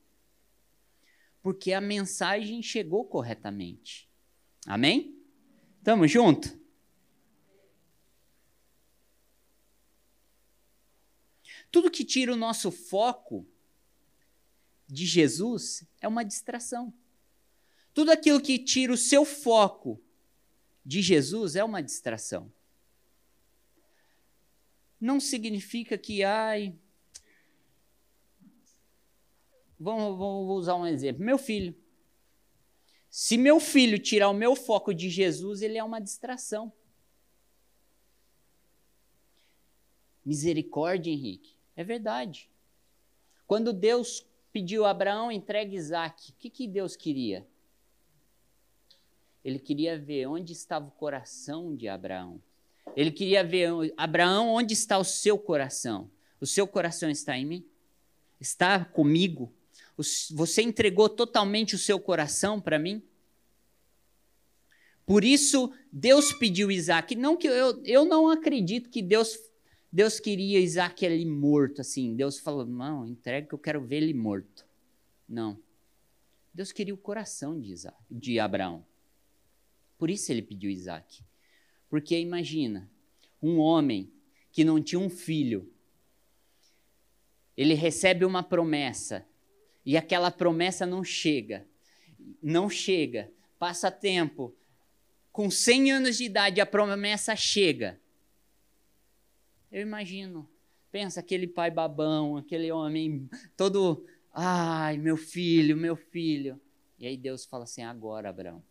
porque 1.42 1.72
a 1.72 1.80
mensagem 1.80 2.62
chegou 2.62 3.04
corretamente. 3.04 4.08
Amém? 4.66 5.16
Tamo 5.82 6.06
junto? 6.06 6.60
Tudo 11.70 11.90
que 11.90 12.04
tira 12.04 12.32
o 12.32 12.36
nosso 12.36 12.70
foco 12.70 13.46
de 14.86 15.06
Jesus 15.06 15.84
é 16.00 16.08
uma 16.08 16.24
distração. 16.24 16.92
Tudo 17.94 18.10
aquilo 18.10 18.40
que 18.40 18.58
tira 18.58 18.92
o 18.92 18.96
seu 18.96 19.24
foco 19.24 20.02
de 20.84 21.00
Jesus 21.00 21.54
é 21.56 21.64
uma 21.64 21.82
distração. 21.82 22.52
não 25.00 25.18
significa 25.18 25.96
que, 25.96 26.22
ai. 26.22 26.76
Vamos, 29.80 30.18
vou 30.18 30.46
usar 30.58 30.76
um 30.76 30.86
exemplo. 30.86 31.24
Meu 31.24 31.38
filho. 31.38 31.74
Se 33.08 33.38
meu 33.38 33.58
filho 33.58 33.98
tirar 33.98 34.28
o 34.28 34.34
meu 34.34 34.54
foco 34.54 34.92
de 34.92 35.08
Jesus, 35.08 35.62
ele 35.62 35.78
é 35.78 35.82
uma 35.82 35.98
distração. 35.98 36.70
Misericórdia, 40.22 41.10
Henrique. 41.10 41.56
É 41.74 41.82
verdade. 41.82 42.50
Quando 43.46 43.72
Deus 43.72 44.26
pediu 44.52 44.84
a 44.84 44.90
Abraão 44.90 45.32
entregue 45.32 45.76
Isaac, 45.76 46.30
o 46.30 46.34
que, 46.34 46.50
que 46.50 46.68
Deus 46.68 46.94
queria? 46.94 47.48
Ele 49.42 49.58
queria 49.58 49.98
ver 49.98 50.26
onde 50.26 50.52
estava 50.52 50.86
o 50.86 50.90
coração 50.90 51.74
de 51.74 51.88
Abraão. 51.88 52.40
Ele 52.94 53.10
queria 53.10 53.42
ver, 53.42 53.70
Abraão, 53.96 54.50
onde 54.50 54.74
está 54.74 54.98
o 54.98 55.04
seu 55.04 55.38
coração? 55.38 56.10
O 56.38 56.46
seu 56.46 56.66
coração 56.68 57.08
está 57.08 57.36
em 57.38 57.46
mim? 57.46 57.66
Está 58.38 58.84
comigo? 58.84 59.52
Você 60.32 60.62
entregou 60.62 61.08
totalmente 61.08 61.74
o 61.74 61.78
seu 61.78 61.98
coração 61.98 62.60
para 62.60 62.78
mim? 62.78 63.02
Por 65.06 65.24
isso, 65.24 65.72
Deus 65.92 66.32
pediu 66.32 66.70
Isaac. 66.70 67.16
Não 67.16 67.36
que 67.36 67.48
eu, 67.48 67.82
eu 67.84 68.04
não 68.04 68.28
acredito 68.28 68.88
que 68.88 69.02
Deus, 69.02 69.36
Deus 69.92 70.20
queria 70.20 70.60
Isaac 70.60 71.04
ali 71.04 71.26
morto, 71.26 71.80
assim. 71.80 72.14
Deus 72.14 72.38
falou, 72.38 72.64
não, 72.64 73.06
entrega 73.06 73.48
que 73.48 73.54
eu 73.54 73.58
quero 73.58 73.84
ver 73.84 73.96
ele 73.96 74.14
morto. 74.14 74.64
Não. 75.28 75.58
Deus 76.54 76.70
queria 76.72 76.94
o 76.94 76.98
coração 76.98 77.58
de, 77.58 77.72
Isaac, 77.72 77.96
de 78.10 78.38
Abraão. 78.38 78.86
Por 79.98 80.10
isso 80.10 80.30
ele 80.30 80.42
pediu 80.42 80.70
Isaac. 80.70 81.24
Porque 81.88 82.18
imagina, 82.18 82.88
um 83.42 83.58
homem 83.58 84.12
que 84.52 84.64
não 84.64 84.80
tinha 84.80 84.98
um 84.98 85.10
filho, 85.10 85.72
ele 87.56 87.74
recebe 87.74 88.24
uma 88.24 88.42
promessa 88.42 89.26
e 89.90 89.96
aquela 89.96 90.30
promessa 90.30 90.86
não 90.86 91.02
chega. 91.02 91.66
Não 92.40 92.70
chega. 92.70 93.28
Passa 93.58 93.90
tempo. 93.90 94.54
Com 95.32 95.50
100 95.50 95.90
anos 95.90 96.16
de 96.16 96.22
idade, 96.26 96.60
a 96.60 96.64
promessa 96.64 97.34
chega. 97.34 98.00
Eu 99.68 99.82
imagino. 99.82 100.48
Pensa 100.92 101.18
aquele 101.18 101.48
pai 101.48 101.72
babão, 101.72 102.36
aquele 102.36 102.70
homem 102.70 103.28
todo. 103.56 104.06
Ai, 104.32 104.96
meu 104.96 105.16
filho, 105.16 105.76
meu 105.76 105.96
filho. 105.96 106.60
E 106.96 107.04
aí 107.04 107.16
Deus 107.16 107.44
fala 107.44 107.64
assim: 107.64 107.82
agora, 107.82 108.30
Abraão, 108.30 108.62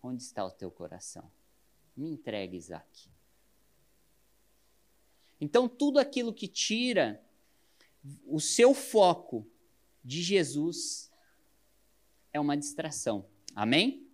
onde 0.00 0.22
está 0.22 0.44
o 0.44 0.52
teu 0.52 0.70
coração? 0.70 1.28
Me 1.96 2.08
entregue, 2.08 2.56
Isaac. 2.56 3.10
Então, 5.40 5.68
tudo 5.68 5.98
aquilo 5.98 6.32
que 6.32 6.46
tira 6.46 7.20
o 8.24 8.38
seu 8.38 8.72
foco 8.72 9.44
de 10.08 10.22
Jesus 10.22 11.12
é 12.32 12.40
uma 12.40 12.56
distração. 12.56 13.28
Amém? 13.54 14.08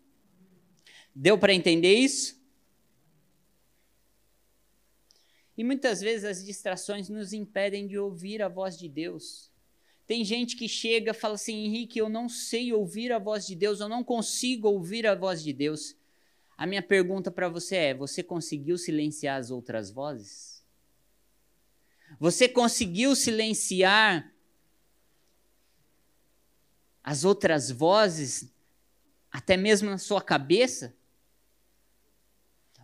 Deu 1.15 1.39
para 1.39 1.55
entender 1.55 1.95
isso? 1.95 2.43
E 5.57 5.63
muitas 5.63 6.01
vezes 6.01 6.25
as 6.25 6.45
distrações 6.45 7.09
nos 7.09 7.33
impedem 7.33 7.87
de 7.87 7.97
ouvir 7.97 8.43
a 8.43 8.49
voz 8.49 8.77
de 8.77 8.89
Deus. 8.89 9.53
Tem 10.05 10.25
gente 10.25 10.57
que 10.57 10.69
chega 10.69 11.13
e 11.13 11.15
fala 11.15 11.35
assim: 11.35 11.65
Henrique, 11.65 12.01
eu 12.01 12.09
não 12.09 12.29
sei 12.29 12.73
ouvir 12.73 13.13
a 13.13 13.21
voz 13.21 13.47
de 13.47 13.55
Deus, 13.55 13.79
eu 13.79 13.89
não 13.89 14.03
consigo 14.03 14.67
ouvir 14.67 15.07
a 15.07 15.15
voz 15.15 15.45
de 15.45 15.53
Deus. 15.53 15.97
A 16.57 16.67
minha 16.67 16.83
pergunta 16.83 17.31
para 17.31 17.49
você 17.49 17.77
é: 17.77 17.95
você 17.95 18.21
conseguiu 18.21 18.77
silenciar 18.77 19.39
as 19.39 19.53
outras 19.53 19.93
vozes? 19.93 20.65
Você 22.19 22.49
conseguiu 22.49 23.15
silenciar 23.15 24.34
as 27.05 27.23
outras 27.23 27.71
vozes, 27.71 28.51
até 29.31 29.57
mesmo 29.57 29.91
na 29.91 29.99
sua 29.99 30.23
cabeça? 30.23 30.97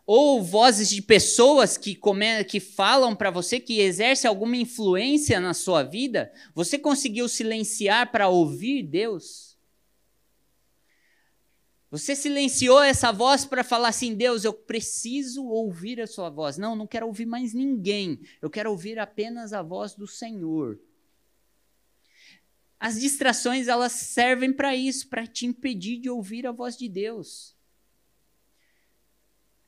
Ou 0.04 0.42
vozes 0.42 0.90
de 0.90 1.00
pessoas 1.00 1.78
que, 1.78 1.94
come, 1.94 2.44
que 2.44 2.60
falam 2.60 3.16
para 3.16 3.30
você, 3.30 3.58
que 3.58 3.80
exercem 3.80 4.28
alguma 4.28 4.56
influência 4.56 5.40
na 5.40 5.54
sua 5.54 5.82
vida? 5.82 6.32
Você 6.54 6.78
conseguiu 6.78 7.28
silenciar 7.28 8.12
para 8.12 8.28
ouvir 8.28 8.82
Deus? 8.82 9.56
Você 11.90 12.14
silenciou 12.14 12.82
essa 12.82 13.10
voz 13.10 13.44
para 13.44 13.64
falar 13.64 13.88
assim: 13.88 14.14
Deus, 14.14 14.44
eu 14.44 14.52
preciso 14.52 15.46
ouvir 15.46 16.00
a 16.00 16.06
sua 16.06 16.28
voz. 16.28 16.58
Não, 16.58 16.76
não 16.76 16.86
quero 16.86 17.06
ouvir 17.06 17.26
mais 17.26 17.54
ninguém. 17.54 18.20
Eu 18.42 18.50
quero 18.50 18.70
ouvir 18.70 18.98
apenas 18.98 19.52
a 19.52 19.62
voz 19.62 19.94
do 19.94 20.06
Senhor. 20.06 20.78
As 22.80 22.98
distrações 22.98 23.68
elas 23.68 23.92
servem 23.92 24.50
para 24.50 24.74
isso, 24.74 25.06
para 25.06 25.26
te 25.26 25.44
impedir 25.44 26.00
de 26.00 26.08
ouvir 26.08 26.46
a 26.46 26.50
voz 26.50 26.78
de 26.78 26.88
Deus. 26.88 27.54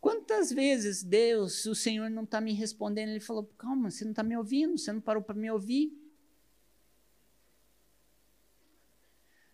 Quantas 0.00 0.50
vezes 0.50 1.02
Deus, 1.02 1.66
o 1.66 1.74
Senhor 1.74 2.08
não 2.08 2.24
está 2.24 2.40
me 2.40 2.54
respondendo? 2.54 3.10
Ele 3.10 3.20
falou: 3.20 3.44
calma, 3.58 3.90
você 3.90 4.02
não 4.02 4.12
está 4.12 4.22
me 4.22 4.34
ouvindo, 4.34 4.78
você 4.78 4.90
não 4.90 5.00
parou 5.00 5.22
para 5.22 5.34
me 5.34 5.50
ouvir. 5.50 5.92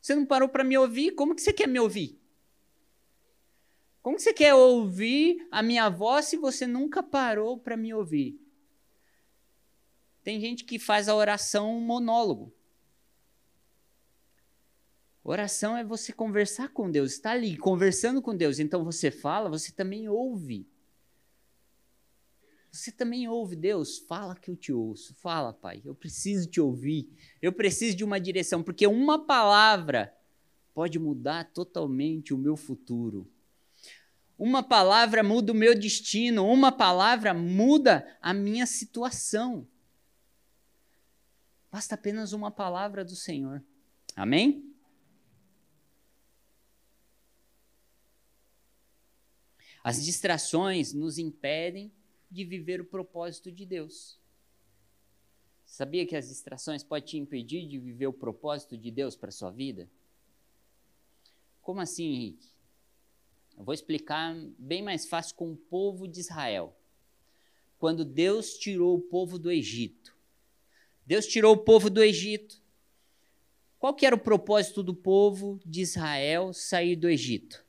Você 0.00 0.15
não 0.15 0.25
parou 0.25 0.49
para 0.49 0.62
me 0.62 0.79
ouvir, 0.79 1.11
como 1.11 1.35
que 1.35 1.43
você 1.43 1.53
quer 1.53 1.67
me 1.67 1.81
ouvir? 1.81 2.17
Como 4.00 4.21
você 4.21 4.33
quer 4.33 4.55
ouvir 4.55 5.47
a 5.50 5.65
minha 5.65 5.88
voz 5.88 6.27
se 6.27 6.37
você 6.37 6.65
nunca 6.65 7.03
parou 7.03 7.59
para 7.59 7.77
me 7.77 7.93
ouvir? 7.93 8.41
Tem 10.23 10.41
gente 10.41 10.65
que 10.65 10.79
faz 10.79 11.09
a 11.09 11.15
oração 11.15 11.77
um 11.77 11.81
monólogo. 11.81 12.57
Oração 15.30 15.76
é 15.76 15.85
você 15.85 16.11
conversar 16.11 16.70
com 16.70 16.90
Deus, 16.90 17.12
está 17.12 17.32
ali 17.32 17.54
conversando 17.58 18.23
com 18.23 18.35
Deus. 18.35 18.58
Então 18.58 18.82
você 18.82 19.11
fala, 19.11 19.50
você 19.50 19.70
também 19.70 20.08
ouve. 20.08 20.66
Você 22.73 22.90
também 22.90 23.28
ouve, 23.28 23.54
Deus, 23.54 23.99
fala 23.99 24.35
que 24.35 24.50
eu 24.50 24.56
te 24.56 24.73
ouço. 24.73 25.14
Fala, 25.16 25.52
Pai, 25.52 25.82
eu 25.85 25.94
preciso 25.94 26.49
te 26.49 26.62
ouvir. 26.62 27.11
Eu 27.42 27.52
preciso 27.52 27.94
de 27.94 28.04
uma 28.04 28.18
direção, 28.18 28.62
porque 28.62 28.87
uma 28.87 29.26
palavra 29.26 30.16
pode 30.73 30.99
mudar 30.99 31.52
totalmente 31.52 32.32
o 32.32 32.38
meu 32.38 32.56
futuro. 32.56 33.30
Uma 34.38 34.62
palavra 34.62 35.23
muda 35.23 35.52
o 35.52 35.54
meu 35.54 35.78
destino, 35.78 36.47
uma 36.49 36.73
palavra 36.73 37.35
muda 37.35 38.16
a 38.23 38.32
minha 38.32 38.64
situação. 38.64 39.68
Basta 41.70 41.97
apenas 41.97 42.32
uma 42.32 42.50
palavra 42.50 43.04
do 43.04 43.14
Senhor. 43.14 43.62
Amém? 44.16 44.68
As 49.88 50.04
distrações 50.04 50.92
nos 50.92 51.16
impedem 51.16 51.90
de 52.30 52.45
viver 52.45 52.78
o 52.78 52.85
propósito 52.85 53.50
de 53.50 53.64
Deus. 53.64 54.21
Sabia 55.64 56.04
que 56.04 56.14
as 56.14 56.28
distrações 56.28 56.85
podem 56.85 57.07
te 57.07 57.16
impedir 57.16 57.66
de 57.66 57.78
viver 57.78 58.07
o 58.07 58.12
propósito 58.12 58.76
de 58.76 58.90
Deus 58.90 59.16
para 59.16 59.30
sua 59.30 59.50
vida? 59.50 59.88
Como 61.62 61.80
assim, 61.80 62.04
Henrique? 62.04 62.50
Eu 63.57 63.64
vou 63.64 63.73
explicar 63.73 64.37
bem 64.59 64.83
mais 64.83 65.09
fácil 65.09 65.35
com 65.35 65.52
o 65.52 65.57
povo 65.57 66.07
de 66.07 66.21
Israel. 66.21 66.76
Quando 67.78 68.04
Deus 68.04 68.59
tirou 68.59 68.95
o 68.95 69.00
povo 69.00 69.38
do 69.38 69.50
Egito. 69.50 70.14
Deus 71.07 71.26
tirou 71.26 71.54
o 71.54 71.64
povo 71.64 71.88
do 71.88 72.02
Egito. 72.02 72.61
Qual 73.78 73.95
que 73.95 74.04
era 74.04 74.14
o 74.14 74.21
propósito 74.21 74.83
do 74.83 74.95
povo 74.95 75.59
de 75.64 75.80
Israel 75.80 76.52
sair 76.52 76.95
do 76.95 77.09
Egito? 77.09 77.66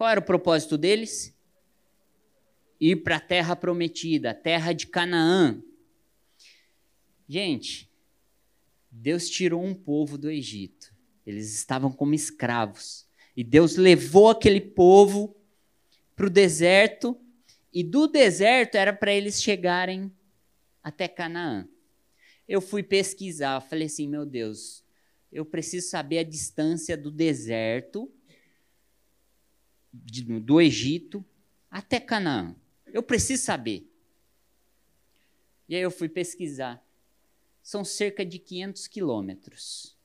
Qual 0.00 0.08
era 0.08 0.20
o 0.20 0.24
propósito 0.24 0.78
deles? 0.78 1.36
Ir 2.80 3.02
para 3.02 3.16
a 3.16 3.20
terra 3.20 3.54
prometida, 3.54 4.30
a 4.30 4.34
terra 4.34 4.72
de 4.72 4.86
Canaã. 4.86 5.62
Gente, 7.28 7.92
Deus 8.90 9.28
tirou 9.28 9.62
um 9.62 9.74
povo 9.74 10.16
do 10.16 10.30
Egito. 10.30 10.90
Eles 11.26 11.54
estavam 11.54 11.92
como 11.92 12.14
escravos. 12.14 13.06
E 13.36 13.44
Deus 13.44 13.76
levou 13.76 14.30
aquele 14.30 14.62
povo 14.62 15.36
para 16.16 16.28
o 16.28 16.30
deserto, 16.30 17.20
e 17.70 17.84
do 17.84 18.06
deserto 18.06 18.76
era 18.76 18.94
para 18.94 19.12
eles 19.12 19.42
chegarem 19.42 20.10
até 20.82 21.08
Canaã. 21.08 21.68
Eu 22.48 22.62
fui 22.62 22.82
pesquisar, 22.82 23.60
falei 23.60 23.84
assim: 23.84 24.08
meu 24.08 24.24
Deus, 24.24 24.82
eu 25.30 25.44
preciso 25.44 25.90
saber 25.90 26.20
a 26.20 26.24
distância 26.24 26.96
do 26.96 27.10
deserto, 27.10 28.10
de, 29.92 30.22
do 30.40 30.60
Egito, 30.60 31.24
até 31.70 31.98
Canaã. 32.00 32.54
Eu 32.92 33.02
preciso 33.02 33.44
saber. 33.44 33.90
E 35.68 35.76
aí 35.76 35.82
eu 35.82 35.90
fui 35.90 36.08
pesquisar. 36.08 36.84
São 37.62 37.84
cerca 37.84 38.24
de 38.24 38.38
500 38.38 38.86
quilômetros. 38.88 39.96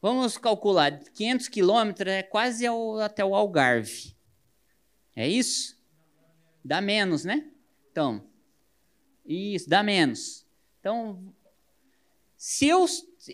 Vamos 0.00 0.38
calcular, 0.38 0.96
500 0.98 1.48
quilômetros 1.48 2.12
é 2.12 2.22
quase 2.22 2.64
ao, 2.64 3.00
até 3.00 3.24
o 3.24 3.34
Algarve. 3.34 4.16
É 5.14 5.28
isso? 5.28 5.76
Dá 6.64 6.80
menos, 6.80 7.24
né? 7.24 7.50
Então, 7.90 8.24
Isso, 9.26 9.68
dá 9.68 9.82
menos. 9.82 10.46
Então, 10.78 11.34
se 12.36 12.66
eu, 12.66 12.86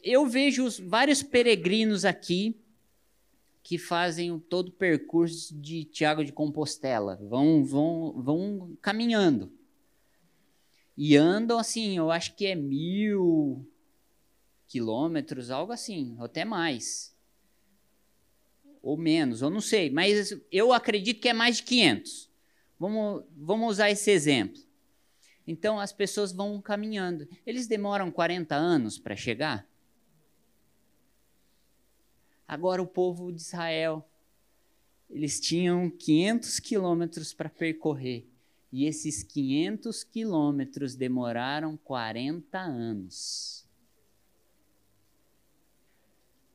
eu 0.02 0.26
vejo 0.26 0.66
vários 0.88 1.22
peregrinos 1.22 2.04
aqui 2.04 2.58
que 3.64 3.78
fazem 3.78 4.38
todo 4.38 4.68
o 4.68 4.72
percurso 4.72 5.58
de 5.58 5.84
Tiago 5.84 6.22
de 6.22 6.30
Compostela, 6.30 7.16
vão, 7.16 7.64
vão, 7.64 8.12
vão 8.22 8.78
caminhando. 8.82 9.50
E 10.94 11.16
andam 11.16 11.58
assim, 11.58 11.96
eu 11.96 12.10
acho 12.10 12.36
que 12.36 12.44
é 12.44 12.54
mil 12.54 13.66
quilômetros, 14.68 15.50
algo 15.50 15.72
assim, 15.72 16.14
até 16.20 16.44
mais. 16.44 17.16
Ou 18.82 18.98
menos, 18.98 19.40
eu 19.40 19.48
não 19.48 19.62
sei, 19.62 19.88
mas 19.88 20.38
eu 20.52 20.70
acredito 20.70 21.22
que 21.22 21.30
é 21.30 21.32
mais 21.32 21.56
de 21.56 21.62
500. 21.62 22.30
Vamos, 22.78 23.24
vamos 23.34 23.70
usar 23.70 23.90
esse 23.90 24.10
exemplo. 24.10 24.60
Então 25.46 25.80
as 25.80 25.90
pessoas 25.90 26.32
vão 26.32 26.60
caminhando. 26.60 27.26
Eles 27.46 27.66
demoram 27.66 28.10
40 28.10 28.54
anos 28.54 28.98
para 28.98 29.16
chegar? 29.16 29.66
Agora 32.54 32.80
o 32.80 32.86
povo 32.86 33.32
de 33.32 33.42
Israel, 33.42 34.08
eles 35.10 35.40
tinham 35.40 35.90
500 35.90 36.60
quilômetros 36.60 37.34
para 37.34 37.48
percorrer. 37.48 38.28
E 38.70 38.86
esses 38.86 39.24
500 39.24 40.04
quilômetros 40.04 40.94
demoraram 40.94 41.76
40 41.76 42.56
anos. 42.60 43.66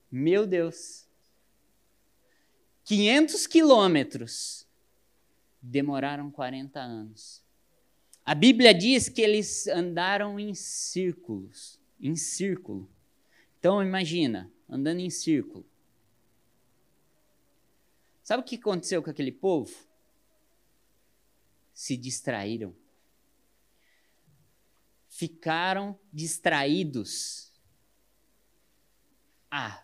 Meu 0.09 0.47
Deus! 0.47 1.05
500 2.85 3.45
quilômetros 3.45 4.65
demoraram 5.61 6.31
40 6.31 6.79
anos. 6.79 7.43
A 8.23 8.33
Bíblia 8.33 8.73
diz 8.73 9.09
que 9.09 9.21
eles 9.21 9.67
andaram 9.67 10.39
em 10.39 10.55
círculos, 10.55 11.77
em 11.99 12.15
círculo. 12.15 12.89
Então 13.59 13.83
imagina, 13.83 14.49
andando 14.69 15.01
em 15.01 15.09
círculo. 15.09 15.68
Sabe 18.29 18.43
o 18.43 18.45
que 18.45 18.57
aconteceu 18.57 19.01
com 19.01 19.09
aquele 19.09 19.31
povo? 19.31 19.75
Se 21.73 21.97
distraíram. 21.97 22.75
Ficaram 25.07 25.99
distraídos. 26.13 27.51
Ah, 29.49 29.83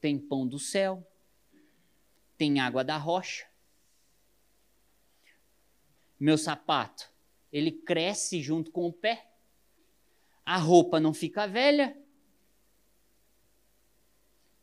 tem 0.00 0.18
pão 0.18 0.48
do 0.48 0.58
céu, 0.58 1.08
tem 2.36 2.58
água 2.58 2.82
da 2.82 2.96
rocha. 2.96 3.48
Meu 6.18 6.36
sapato 6.36 7.08
ele 7.52 7.70
cresce 7.70 8.42
junto 8.42 8.72
com 8.72 8.88
o 8.88 8.92
pé. 8.92 9.30
A 10.44 10.56
roupa 10.56 10.98
não 10.98 11.14
fica 11.14 11.46
velha. 11.46 11.96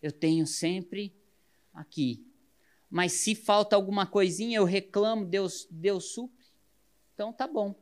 Eu 0.02 0.12
tenho 0.12 0.46
sempre 0.46 1.16
aqui. 1.74 2.28
Mas 2.90 3.14
se 3.14 3.36
falta 3.36 3.76
alguma 3.76 4.06
coisinha, 4.06 4.58
eu 4.58 4.64
reclamo, 4.64 5.26
Deus, 5.26 5.68
Deus 5.70 6.14
supre. 6.14 6.46
Então 7.14 7.34
tá 7.34 7.48
bom. 7.48 7.76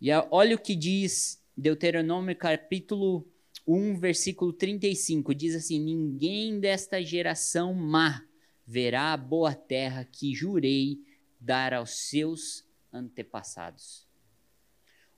E 0.00 0.10
olha 0.30 0.56
o 0.56 0.60
que 0.60 0.76
diz 0.76 1.42
Deuteronômio 1.56 2.36
capítulo 2.36 3.26
1, 3.66 3.96
versículo 3.98 4.52
35. 4.52 5.34
Diz 5.34 5.54
assim: 5.54 5.80
Ninguém 5.80 6.60
desta 6.60 7.02
geração 7.02 7.72
má 7.72 8.22
verá 8.66 9.12
a 9.12 9.16
boa 9.16 9.54
terra 9.54 10.04
que 10.04 10.34
jurei 10.34 10.98
dar 11.40 11.72
aos 11.72 11.90
seus 12.08 12.66
antepassados. 12.92 14.06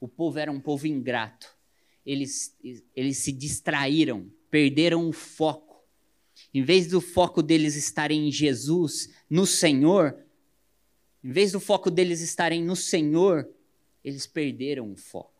O 0.00 0.08
povo 0.08 0.38
era 0.38 0.50
um 0.50 0.60
povo 0.60 0.86
ingrato. 0.86 1.56
Eles, 2.04 2.56
eles 2.94 3.18
se 3.18 3.32
distraíram, 3.32 4.30
perderam 4.50 5.08
o 5.08 5.12
foco. 5.12 5.65
Em 6.52 6.62
vez 6.62 6.86
do 6.86 7.00
foco 7.00 7.42
deles 7.42 7.76
estarem 7.76 8.28
em 8.28 8.32
Jesus, 8.32 9.14
no 9.28 9.46
Senhor, 9.46 10.24
em 11.22 11.30
vez 11.30 11.52
do 11.52 11.60
foco 11.60 11.90
deles 11.90 12.20
estarem 12.20 12.62
no 12.62 12.76
Senhor, 12.76 13.48
eles 14.04 14.26
perderam 14.26 14.92
o 14.92 14.96
foco. 14.96 15.34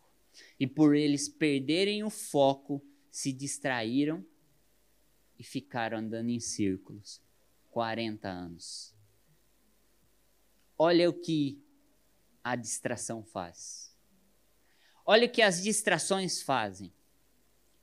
E 0.59 0.67
por 0.67 0.95
eles 0.95 1.29
perderem 1.29 2.03
o 2.03 2.11
foco, 2.11 2.85
se 3.11 3.33
distraíram 3.33 4.25
e 5.39 5.45
ficaram 5.45 5.99
andando 5.99 6.31
em 6.31 6.41
círculos 6.41 7.21
40 7.71 8.29
anos. 8.29 8.95
Olha 10.79 11.09
o 11.09 11.13
que 11.13 11.63
a 12.43 12.57
distração 12.57 13.23
faz. 13.23 13.95
Olha 15.05 15.27
o 15.27 15.31
que 15.31 15.41
as 15.41 15.63
distrações 15.63 16.43
fazem. 16.43 16.93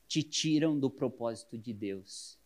Te 0.08 0.22
tiram 0.22 0.78
do 0.78 0.90
propósito 0.90 1.58
de 1.58 1.74
Deus. 1.74 2.38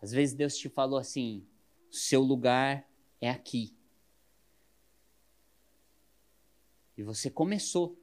Às 0.00 0.12
vezes 0.12 0.34
Deus 0.34 0.56
te 0.56 0.68
falou 0.68 0.98
assim: 0.98 1.46
seu 1.90 2.22
lugar 2.22 2.88
é 3.20 3.30
aqui. 3.30 3.76
E 6.96 7.02
você 7.02 7.30
começou. 7.30 7.98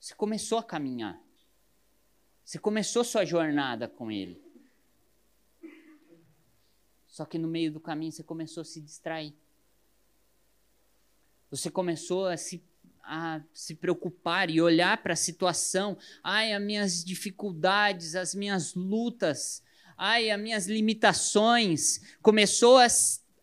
Você 0.00 0.14
começou 0.14 0.58
a 0.58 0.62
caminhar. 0.62 1.20
Você 2.44 2.58
começou 2.58 3.04
sua 3.04 3.24
jornada 3.24 3.88
com 3.88 4.10
Ele. 4.10 4.42
Só 7.06 7.24
que 7.24 7.38
no 7.38 7.48
meio 7.48 7.72
do 7.72 7.80
caminho 7.80 8.12
você 8.12 8.22
começou 8.22 8.60
a 8.60 8.64
se 8.64 8.80
distrair. 8.80 9.34
Você 11.50 11.70
começou 11.70 12.26
a 12.26 12.36
se, 12.36 12.62
a 13.02 13.40
se 13.52 13.74
preocupar 13.74 14.50
e 14.50 14.60
olhar 14.60 15.02
para 15.02 15.14
a 15.14 15.16
situação. 15.16 15.96
Ai, 16.22 16.52
as 16.52 16.62
minhas 16.62 17.04
dificuldades, 17.04 18.14
as 18.14 18.34
minhas 18.34 18.74
lutas, 18.74 19.62
ai, 19.98 20.30
as 20.30 20.40
minhas 20.40 20.66
limitações. 20.66 22.00
Começou 22.22 22.78
a, 22.78 22.86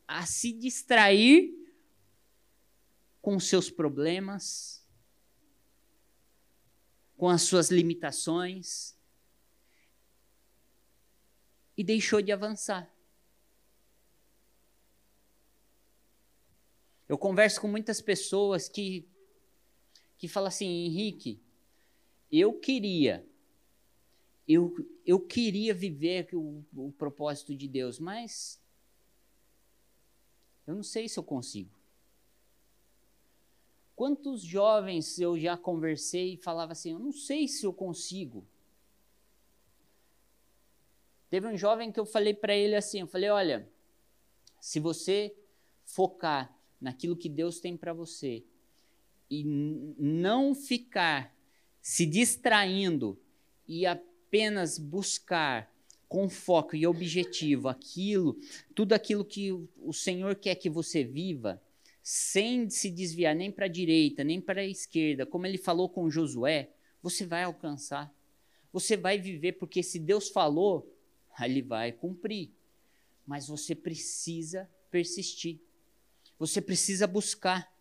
a 0.08 0.26
se 0.26 0.54
distrair 0.54 1.54
com 3.22 3.38
seus 3.40 3.70
problemas, 3.70 4.88
com 7.18 7.28
as 7.28 7.42
suas 7.42 7.70
limitações 7.70 8.96
e 11.78 11.84
deixou 11.84 12.22
de 12.22 12.32
avançar. 12.32 12.90
Eu 17.08 17.18
converso 17.18 17.62
com 17.62 17.68
muitas 17.68 18.02
pessoas 18.02 18.68
que, 18.68 19.08
que 20.18 20.28
falam 20.28 20.48
assim, 20.48 20.86
Henrique, 20.86 21.42
eu 22.32 22.54
queria, 22.54 23.28
eu, 24.48 24.74
eu 25.06 25.20
queria 25.20 25.74
viver 25.74 26.30
o, 26.34 26.64
o 26.76 26.92
propósito 26.92 27.56
de 27.56 27.68
Deus, 27.68 28.00
mas 28.00 28.62
eu 30.68 30.76
não 30.76 30.84
sei 30.84 31.10
se 31.10 31.18
eu 31.18 31.24
consigo. 31.24 31.74
Quantos 33.96 34.42
jovens 34.42 35.20
eu 35.20 35.40
já 35.40 35.58
conversei 35.58 36.34
e 36.34 36.38
falava 36.38 36.74
assim, 36.74 36.92
eu 36.92 37.00
não 37.00 37.12
sei 37.12 37.48
se 37.48 37.66
eu 37.66 37.74
consigo. 37.74 38.46
Teve 41.30 41.48
um 41.48 41.58
jovem 41.58 41.92
que 41.92 42.00
eu 42.00 42.06
falei 42.06 42.34
para 42.34 42.56
ele 42.56 42.76
assim, 42.76 43.00
eu 43.02 43.08
falei, 43.08 43.30
olha, 43.30 43.70
se 44.60 44.80
você 44.80 45.36
focar 45.86 46.56
naquilo 46.80 47.16
que 47.16 47.30
Deus 47.30 47.60
tem 47.60 47.78
para 47.78 47.94
você 47.94 48.44
e 49.30 49.44
não 49.44 50.54
ficar 50.54 51.36
se 51.82 52.06
distraindo 52.06 53.20
e 53.68 53.86
apenas 54.36 54.78
buscar 54.78 55.74
com 56.10 56.28
foco 56.28 56.76
e 56.76 56.86
objetivo 56.86 57.70
aquilo, 57.70 58.38
tudo 58.76 58.92
aquilo 58.92 59.24
que 59.24 59.50
o 59.54 59.94
Senhor 59.94 60.36
quer 60.36 60.56
que 60.56 60.70
você 60.70 61.06
viva, 61.06 61.62
sem 62.04 62.70
se 62.70 62.92
desviar 62.92 63.34
nem 63.34 63.50
para 63.50 63.66
a 63.66 63.70
direita, 63.70 64.26
nem 64.26 64.42
para 64.42 64.60
a 64.60 64.66
esquerda, 64.66 65.26
como 65.26 65.48
ele 65.48 65.58
falou 65.58 65.88
com 65.88 66.10
Josué, 66.10 66.70
você 67.02 67.26
vai 67.26 67.44
alcançar. 67.44 68.14
Você 68.74 68.98
vai 68.98 69.18
viver, 69.18 69.54
porque 69.54 69.82
se 69.82 70.00
Deus 70.00 70.28
falou, 70.28 70.94
ele 71.40 71.62
vai 71.62 71.94
cumprir. 71.94 72.52
Mas 73.26 73.48
você 73.48 73.74
precisa 73.74 74.70
persistir. 74.92 75.62
Você 76.38 76.60
precisa 76.60 77.08
buscar. 77.08 77.74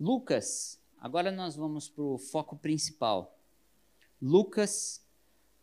Lucas, 0.00 0.77
agora 1.00 1.30
nós 1.30 1.56
vamos 1.56 1.88
para 1.88 2.02
o 2.02 2.18
foco 2.18 2.56
principal. 2.56 3.38
Lucas, 4.20 5.04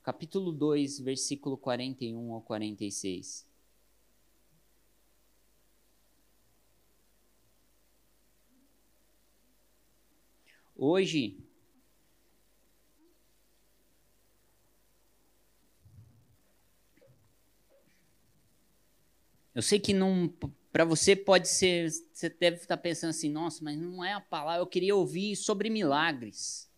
capítulo 0.04 0.52
2, 0.52 1.00
versículo 1.00 1.58
41 1.58 2.34
ao 2.34 2.42
46. 2.42 3.46
Hoje, 10.76 11.38
Eu 19.56 19.62
sei 19.62 19.80
que 19.80 19.94
não 19.94 20.28
para 20.76 20.84
você 20.84 21.16
pode 21.16 21.48
ser, 21.48 21.90
você 21.90 22.28
deve 22.28 22.58
estar 22.58 22.76
pensando 22.76 23.12
assim, 23.12 23.30
nossa, 23.30 23.64
mas 23.64 23.80
não 23.80 24.04
é 24.04 24.12
a 24.12 24.20
palavra, 24.20 24.62
eu 24.62 24.68
queria 24.68 24.94
ouvir 24.94 25.34
sobre 25.38 25.70
milagres. 25.70 26.70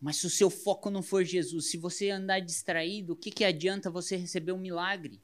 Mas 0.00 0.16
se 0.16 0.26
o 0.26 0.30
seu 0.30 0.50
foco 0.50 0.90
não 0.90 1.04
for 1.04 1.22
Jesus, 1.22 1.70
se 1.70 1.76
você 1.76 2.10
andar 2.10 2.40
distraído, 2.40 3.12
o 3.12 3.16
que, 3.16 3.30
que 3.30 3.44
adianta 3.44 3.88
você 3.88 4.16
receber 4.16 4.50
um 4.50 4.58
milagre? 4.58 5.22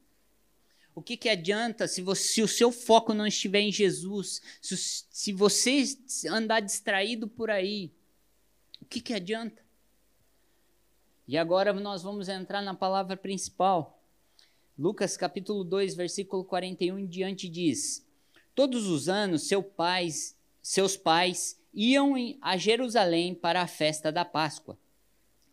O 0.95 1.01
que, 1.01 1.17
que 1.17 1.27
adianta 1.27 1.89
se, 1.89 2.01
você, 2.01 2.23
se 2.23 2.41
o 2.41 2.47
seu 2.47 2.71
foco 2.71 3.13
não 3.13 3.27
estiver 3.27 3.59
em 3.59 3.71
Jesus? 3.71 4.41
Se, 4.61 4.77
se 4.77 5.33
você 5.33 5.83
andar 6.29 6.61
distraído 6.61 7.27
por 7.27 7.49
aí, 7.49 7.91
o 8.81 8.85
que, 8.85 9.01
que 9.01 9.13
adianta? 9.13 9.61
E 11.27 11.37
agora 11.37 11.73
nós 11.73 12.01
vamos 12.01 12.29
entrar 12.29 12.61
na 12.61 12.73
palavra 12.73 13.17
principal. 13.17 14.00
Lucas 14.81 15.15
capítulo 15.15 15.63
2, 15.63 15.93
versículo 15.93 16.43
41 16.43 16.97
em 16.97 17.05
diante 17.05 17.47
diz: 17.47 18.03
Todos 18.55 18.87
os 18.87 19.07
anos 19.07 19.43
seu 19.43 19.61
pais, 19.61 20.35
seus 20.59 20.97
pais 20.97 21.61
iam 21.71 22.15
a 22.41 22.57
Jerusalém 22.57 23.35
para 23.35 23.61
a 23.61 23.67
festa 23.67 24.11
da 24.11 24.25
Páscoa. 24.25 24.75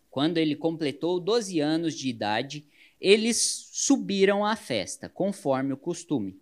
Quando 0.08 0.38
ele 0.38 0.56
completou 0.56 1.20
12 1.20 1.60
anos 1.60 1.92
de 1.92 2.08
idade, 2.08 2.64
eles 2.98 3.68
subiram 3.70 4.46
à 4.46 4.56
festa, 4.56 5.10
conforme 5.10 5.74
o 5.74 5.76
costume. 5.76 6.40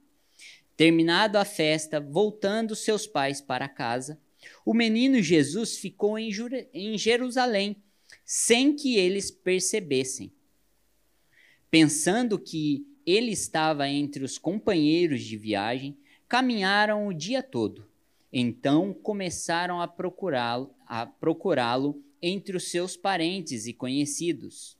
Terminado 0.76 1.38
a 1.38 1.44
festa, 1.44 1.98
voltando 1.98 2.76
seus 2.76 3.04
pais 3.04 3.40
para 3.40 3.68
casa, 3.68 4.16
o 4.64 4.72
menino 4.72 5.20
Jesus 5.20 5.76
ficou 5.76 6.16
em, 6.16 6.30
Jerusalém, 6.96 7.82
sem 8.24 8.76
que 8.76 8.96
eles 8.96 9.28
percebessem 9.28 10.35
pensando 11.70 12.38
que 12.38 12.86
ele 13.06 13.30
estava 13.30 13.88
entre 13.88 14.24
os 14.24 14.38
companheiros 14.38 15.22
de 15.22 15.36
viagem, 15.36 15.96
caminharam 16.28 17.06
o 17.06 17.14
dia 17.14 17.42
todo. 17.42 17.86
Então 18.32 18.92
começaram 18.92 19.80
a 19.80 19.86
procurá-lo, 19.86 20.74
a 20.86 21.06
procurá-lo 21.06 22.02
entre 22.20 22.56
os 22.56 22.70
seus 22.70 22.96
parentes 22.96 23.66
e 23.66 23.72
conhecidos. 23.72 24.76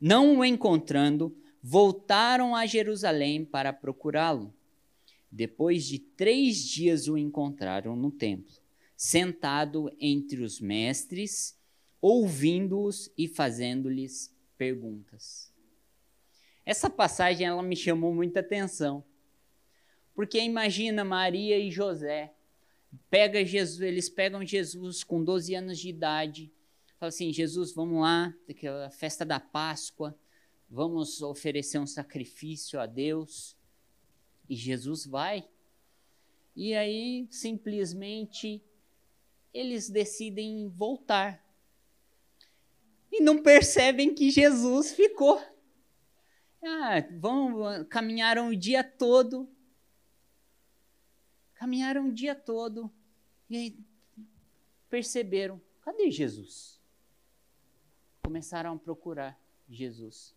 Não 0.00 0.38
o 0.38 0.44
encontrando, 0.44 1.36
voltaram 1.62 2.54
a 2.54 2.66
Jerusalém 2.66 3.44
para 3.44 3.72
procurá-lo. 3.72 4.52
Depois 5.30 5.84
de 5.84 5.98
três 5.98 6.58
dias 6.58 7.08
o 7.08 7.16
encontraram 7.16 7.94
no 7.94 8.10
templo, 8.10 8.54
sentado 8.96 9.90
entre 10.00 10.42
os 10.42 10.60
mestres, 10.60 11.58
ouvindo-os 12.00 13.10
e 13.16 13.28
fazendo-lhes 13.28 14.34
perguntas. 14.56 15.52
Essa 16.66 16.90
passagem 16.90 17.46
ela 17.46 17.62
me 17.62 17.76
chamou 17.76 18.12
muita 18.12 18.40
atenção. 18.40 19.04
Porque 20.16 20.40
imagina 20.40 21.04
Maria 21.04 21.56
e 21.56 21.70
José, 21.70 22.34
pega 23.08 23.44
Jesus, 23.44 23.80
eles 23.80 24.08
pegam 24.08 24.44
Jesus 24.44 25.04
com 25.04 25.22
12 25.22 25.54
anos 25.54 25.78
de 25.78 25.88
idade, 25.88 26.52
falam 26.98 27.10
assim: 27.10 27.32
Jesus, 27.32 27.72
vamos 27.72 28.00
lá, 28.00 28.34
aquela 28.50 28.90
festa 28.90 29.24
da 29.24 29.38
Páscoa, 29.38 30.18
vamos 30.68 31.22
oferecer 31.22 31.78
um 31.78 31.86
sacrifício 31.86 32.80
a 32.80 32.86
Deus. 32.86 33.56
E 34.48 34.56
Jesus 34.56 35.06
vai. 35.06 35.48
E 36.54 36.74
aí, 36.74 37.28
simplesmente, 37.30 38.64
eles 39.52 39.88
decidem 39.88 40.68
voltar. 40.68 41.44
E 43.12 43.20
não 43.20 43.42
percebem 43.42 44.14
que 44.14 44.30
Jesus 44.30 44.92
ficou. 44.92 45.40
Ah, 46.62 47.00
vão, 47.18 47.84
caminharam 47.84 48.48
o 48.48 48.56
dia 48.56 48.82
todo. 48.82 49.48
Caminharam 51.54 52.08
o 52.08 52.12
dia 52.12 52.34
todo. 52.34 52.90
E 53.48 53.56
aí 53.56 53.78
perceberam: 54.88 55.60
cadê 55.80 56.10
Jesus? 56.10 56.80
Começaram 58.22 58.74
a 58.74 58.78
procurar 58.78 59.38
Jesus. 59.68 60.34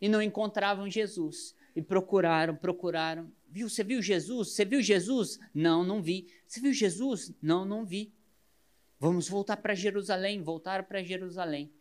E 0.00 0.08
não 0.08 0.22
encontravam 0.22 0.88
Jesus. 0.88 1.54
E 1.74 1.82
procuraram, 1.82 2.54
procuraram. 2.54 3.32
Viu? 3.48 3.68
Você 3.68 3.82
viu 3.82 4.00
Jesus? 4.00 4.50
Você 4.50 4.64
viu 4.64 4.80
Jesus? 4.80 5.40
Não, 5.52 5.82
não 5.82 6.00
vi. 6.00 6.32
Você 6.46 6.60
viu 6.60 6.72
Jesus? 6.72 7.32
Não, 7.42 7.64
não 7.64 7.84
vi. 7.84 8.12
Vamos 9.00 9.28
voltar 9.28 9.56
para 9.56 9.74
Jerusalém. 9.74 10.42
Voltaram 10.42 10.84
para 10.84 11.02
Jerusalém. 11.02 11.72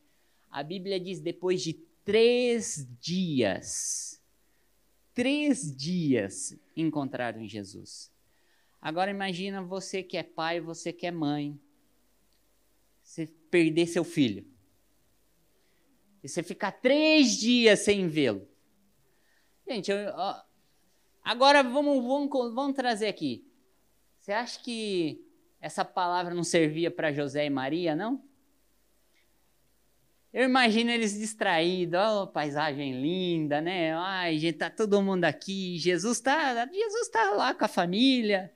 A 0.49 0.63
Bíblia 0.63 0.99
diz: 0.99 1.19
depois 1.19 1.61
de 1.61 1.73
três 2.03 2.87
dias, 2.99 4.21
três 5.13 5.75
dias 5.75 6.57
encontraram 6.75 7.47
Jesus. 7.47 8.11
Agora 8.81 9.09
imagina 9.09 9.61
você 9.61 10.03
que 10.03 10.17
é 10.17 10.23
pai, 10.23 10.59
você 10.59 10.91
que 10.91 11.07
é 11.07 11.11
mãe, 11.11 11.59
você 13.01 13.27
perder 13.49 13.87
seu 13.87 14.03
filho. 14.03 14.45
E 16.21 16.27
você 16.27 16.41
ficar 16.41 16.71
três 16.71 17.37
dias 17.37 17.79
sem 17.79 18.07
vê-lo. 18.07 18.47
Gente, 19.67 19.91
eu, 19.91 20.09
ó, 20.15 20.41
agora 21.23 21.63
vamos, 21.63 22.03
vamos, 22.03 22.53
vamos 22.53 22.75
trazer 22.75 23.07
aqui. 23.07 23.45
Você 24.19 24.31
acha 24.31 24.59
que 24.61 25.25
essa 25.59 25.85
palavra 25.85 26.33
não 26.33 26.43
servia 26.43 26.91
para 26.91 27.11
José 27.11 27.45
e 27.45 27.49
Maria, 27.49 27.95
não? 27.95 28.21
Eu 30.33 30.45
imagino 30.45 30.89
eles 30.89 31.13
distraídos, 31.13 31.99
ó, 31.99 32.23
oh, 32.23 32.27
paisagem 32.27 32.99
linda, 32.99 33.61
né? 33.61 33.93
Ai, 33.93 34.39
gente, 34.39 34.57
tá 34.57 34.67
todo 34.67 34.99
mundo 34.99 35.25
aqui, 35.25 35.77
Jesus 35.77 36.19
tá, 36.19 36.65
Jesus 36.65 37.07
tá 37.09 37.33
lá 37.33 37.53
com 37.53 37.63
a 37.63 37.67
família. 37.67 38.51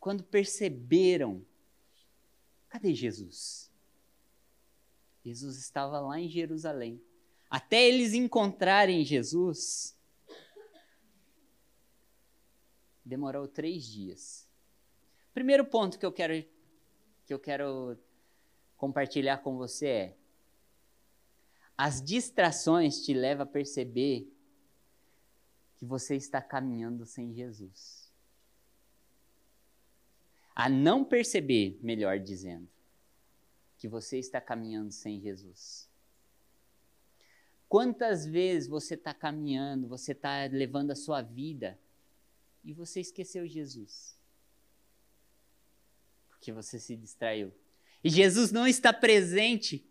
Quando 0.00 0.24
perceberam, 0.24 1.46
cadê 2.68 2.92
Jesus? 2.92 3.70
Jesus 5.24 5.58
estava 5.58 6.00
lá 6.00 6.18
em 6.18 6.28
Jerusalém. 6.28 7.00
Até 7.48 7.86
eles 7.86 8.14
encontrarem 8.14 9.04
Jesus, 9.04 9.96
demorou 13.04 13.46
três 13.46 13.84
dias. 13.84 14.48
Primeiro 15.32 15.64
ponto 15.64 16.00
que 16.00 16.06
eu 16.06 16.10
quero 16.10 16.44
que 17.24 17.34
eu 17.34 17.38
quero 17.38 17.96
compartilhar 18.86 19.38
com 19.38 19.56
você 19.56 19.86
é: 19.88 20.16
as 21.76 22.00
distrações 22.00 23.04
te 23.04 23.12
levam 23.12 23.42
a 23.42 23.46
perceber 23.46 24.32
que 25.76 25.84
você 25.84 26.14
está 26.14 26.40
caminhando 26.40 27.04
sem 27.04 27.34
Jesus. 27.34 28.12
A 30.54 30.68
não 30.68 31.04
perceber, 31.04 31.78
melhor 31.82 32.18
dizendo, 32.18 32.68
que 33.76 33.88
você 33.88 34.18
está 34.18 34.40
caminhando 34.40 34.92
sem 34.92 35.20
Jesus. 35.20 35.90
Quantas 37.68 38.24
vezes 38.24 38.68
você 38.68 38.94
está 38.94 39.12
caminhando, 39.12 39.88
você 39.88 40.12
está 40.12 40.46
levando 40.46 40.92
a 40.92 40.96
sua 40.96 41.20
vida 41.20 41.78
e 42.64 42.72
você 42.72 43.00
esqueceu 43.00 43.46
Jesus? 43.46 44.16
Porque 46.28 46.52
você 46.52 46.78
se 46.78 46.96
distraiu. 46.96 47.52
E 48.06 48.08
Jesus 48.08 48.52
não 48.52 48.68
está 48.68 48.92
presente. 48.92 49.84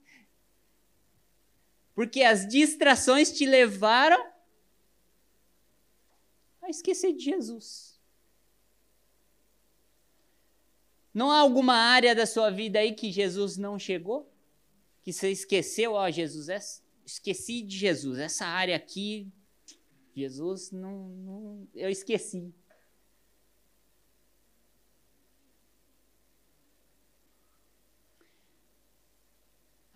Porque 1.93 2.21
as 2.21 2.47
distrações 2.47 3.30
te 3.30 3.45
levaram 3.45 4.32
a 6.62 6.69
esquecer 6.69 7.12
de 7.12 7.25
Jesus. 7.25 7.99
Não 11.13 11.30
há 11.30 11.39
alguma 11.39 11.73
área 11.73 12.15
da 12.15 12.25
sua 12.25 12.49
vida 12.49 12.80
aí 12.80 12.93
que 12.93 13.12
Jesus 13.12 13.58
não 13.58 13.78
chegou? 13.78 14.34
Que 15.04 15.12
você 15.12 15.30
esqueceu, 15.30 15.91
ó, 15.91 16.08
oh, 16.08 16.10
Jesus, 16.10 16.82
esqueci 17.06 17.62
de 17.63 17.78
Jesus. 17.78 18.17
Essa 18.17 18.45
área 18.45 18.78
aqui, 18.78 19.30
Jesus, 20.15 20.71
não, 20.71 21.10
não 21.10 21.67
eu 21.75 21.89
esqueci. 21.89 22.56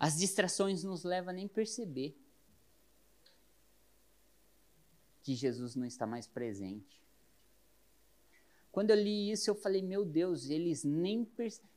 As 0.00 0.16
distrações 0.16 0.82
nos 0.82 1.04
levam 1.04 1.28
a 1.28 1.34
nem 1.34 1.46
perceber 1.46 2.16
que 5.22 5.34
Jesus 5.34 5.76
não 5.76 5.84
está 5.84 6.06
mais 6.06 6.26
presente. 6.26 6.98
Quando 8.72 8.92
eu 8.92 8.96
li 8.96 9.30
isso, 9.30 9.50
eu 9.50 9.54
falei: 9.54 9.82
meu 9.82 10.02
Deus, 10.02 10.48
eles 10.48 10.84
nem. 10.84 11.30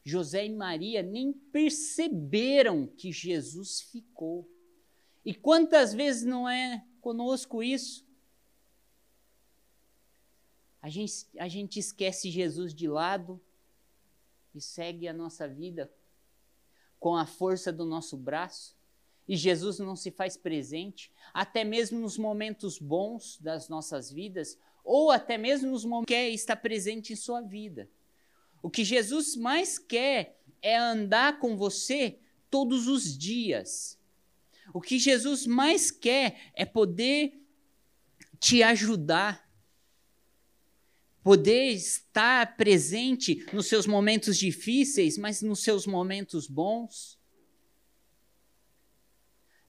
José 0.05 0.45
e 0.45 0.49
Maria 0.49 1.03
nem 1.03 1.33
perceberam 1.33 2.87
que 2.87 3.11
Jesus 3.11 3.81
ficou. 3.81 4.49
E 5.25 5.35
quantas 5.35 5.93
vezes 5.93 6.23
não 6.23 6.47
é 6.47 6.85
conosco 7.01 7.61
isso? 7.61 8.07
A 10.81 10.87
gente, 10.89 11.27
a 11.37 11.49
gente 11.49 11.77
esquece 11.77 12.31
Jesus 12.31 12.73
de 12.73 12.87
lado 12.87 13.41
e 14.55 14.61
segue 14.61 15.09
a 15.09 15.13
nossa 15.13 15.45
vida 15.45 15.93
com 17.03 17.17
a 17.17 17.25
força 17.25 17.69
do 17.69 17.83
nosso 17.83 18.15
braço. 18.15 18.77
e 19.27 19.35
Jesus 19.35 19.77
não 19.79 19.93
se 19.93 20.09
faz 20.09 20.37
presente, 20.37 21.11
até 21.33 21.65
mesmo 21.65 21.99
nos 21.99 22.17
momentos 22.17 22.79
bons 22.79 23.37
das 23.41 23.67
nossas 23.67 24.09
vidas, 24.09 24.57
ou 24.85 25.11
até 25.11 25.37
mesmo 25.37 25.71
nos 25.71 25.83
momentos 25.83 26.07
que 26.07 26.29
está 26.29 26.55
presente 26.55 27.11
em 27.11 27.15
sua 27.17 27.41
vida. 27.41 27.89
O 28.61 28.69
que 28.69 28.85
Jesus 28.85 29.35
mais 29.35 29.77
quer 29.77 30.39
é 30.61 30.77
andar 30.77 31.39
com 31.39 31.57
você 31.57 32.19
todos 32.49 32.87
os 32.87 33.17
dias. 33.17 33.99
O 34.73 34.79
que 34.79 34.97
Jesus 34.97 35.45
mais 35.45 35.91
quer 35.91 36.51
é 36.53 36.65
poder 36.65 37.33
te 38.39 38.63
ajudar, 38.63 39.42
poder 41.23 41.71
estar 41.71 42.57
presente 42.57 43.45
nos 43.53 43.67
seus 43.67 43.87
momentos 43.87 44.37
difíceis, 44.37 45.17
mas 45.17 45.41
nos 45.41 45.63
seus 45.63 45.87
momentos 45.87 46.47
bons 46.47 47.17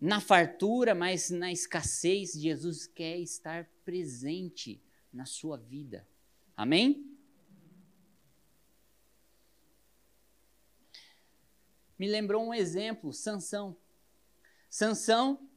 na 0.04 0.20
fartura, 0.20 0.94
mas 0.94 1.30
na 1.30 1.50
escassez, 1.50 2.32
Jesus 2.32 2.86
quer 2.86 3.18
estar 3.20 3.66
presente 3.86 4.82
na 5.10 5.24
sua 5.24 5.56
vida. 5.56 6.06
Amém? 6.54 7.10
Me 11.98 12.06
lembrou 12.06 12.44
um 12.44 12.52
exemplo, 12.52 13.14
Sansão. 13.14 13.74
Sansão, 14.68 15.48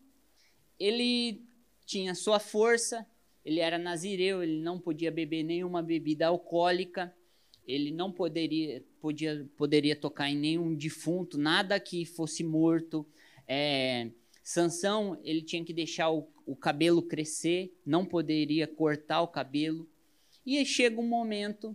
ele 0.80 1.46
tinha 1.86 2.16
sua 2.16 2.40
força, 2.40 3.06
ele 3.48 3.62
era 3.62 3.78
nazireu, 3.78 4.44
ele 4.44 4.60
não 4.60 4.78
podia 4.78 5.10
beber 5.10 5.42
nenhuma 5.42 5.82
bebida 5.82 6.28
alcoólica, 6.28 7.16
ele 7.66 7.92
não 7.92 8.12
poderia, 8.12 8.84
podia, 9.00 9.50
poderia 9.56 9.96
tocar 9.96 10.30
em 10.30 10.36
nenhum 10.36 10.76
defunto, 10.76 11.38
nada 11.38 11.80
que 11.80 12.04
fosse 12.04 12.44
morto. 12.44 13.08
É, 13.48 14.12
Sansão, 14.44 15.18
ele 15.24 15.42
tinha 15.42 15.64
que 15.64 15.72
deixar 15.72 16.12
o, 16.12 16.28
o 16.46 16.58
cabelo 16.58 17.02
crescer, 17.02 17.74
não 17.86 18.06
poderia 18.06 18.68
cortar 18.68 19.22
o 19.22 19.30
cabelo. 19.30 19.90
E 20.46 20.66
chega 20.66 21.00
um 21.00 21.08
momento 21.08 21.74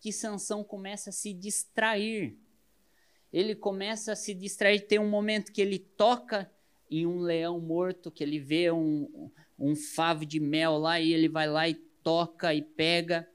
que 0.00 0.12
Sansão 0.12 0.62
começa 0.62 1.10
a 1.10 1.12
se 1.12 1.32
distrair. 1.32 2.38
Ele 3.32 3.56
começa 3.56 4.12
a 4.12 4.16
se 4.16 4.32
distrair, 4.32 4.86
tem 4.86 5.00
um 5.00 5.10
momento 5.10 5.52
que 5.52 5.60
ele 5.60 5.80
toca 5.80 6.48
em 6.88 7.04
um 7.08 7.18
leão 7.18 7.60
morto, 7.60 8.08
que 8.08 8.22
ele 8.22 8.38
vê 8.38 8.70
um, 8.70 9.32
um 9.58 9.74
favo 9.74 10.24
de 10.24 10.38
mel 10.38 10.78
lá 10.78 11.00
e 11.00 11.12
ele 11.12 11.28
vai 11.28 11.48
lá 11.48 11.68
e 11.68 11.74
toca 11.74 12.54
e 12.54 12.62
pega 12.62 13.28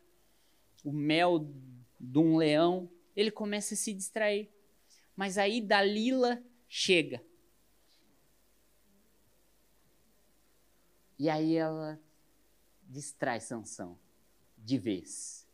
o 0.84 0.92
mel 0.92 1.48
de 2.00 2.20
um 2.20 2.38
leão. 2.38 2.90
Ele 3.16 3.30
começa 3.30 3.74
a 3.74 3.78
se 3.78 3.94
distrair. 3.94 4.50
Mas 5.16 5.38
aí 5.38 5.62
Dalila 5.62 6.42
chega. 6.68 7.24
E 11.20 11.30
aí 11.30 11.56
ela 11.56 12.00
distrai 12.90 13.40
Sansão 13.40 13.98
de 14.58 14.78
vez. 14.78 15.48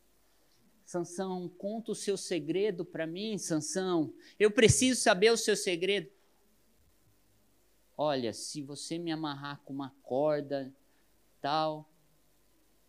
Sansão, 0.84 1.48
conta 1.48 1.92
o 1.92 1.94
seu 1.94 2.16
segredo 2.16 2.84
para 2.84 3.06
mim, 3.06 3.38
Sansão. 3.38 4.12
Eu 4.38 4.50
preciso 4.50 5.00
saber 5.00 5.30
o 5.30 5.36
seu 5.36 5.56
segredo. 5.56 6.10
Olha, 8.02 8.32
se 8.32 8.62
você 8.62 8.98
me 8.98 9.12
amarrar 9.12 9.60
com 9.62 9.74
uma 9.74 9.94
corda, 10.02 10.72
tal, 11.38 11.86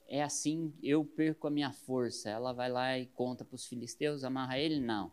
é 0.07 0.23
assim, 0.23 0.73
eu 0.81 1.03
perco 1.03 1.47
a 1.47 1.51
minha 1.51 1.73
força. 1.73 2.29
Ela 2.29 2.53
vai 2.53 2.71
lá 2.71 2.97
e 2.97 3.07
conta 3.07 3.43
para 3.43 3.55
os 3.55 3.65
filisteus, 3.65 4.23
amarra 4.23 4.57
ele? 4.57 4.79
Não. 4.79 5.11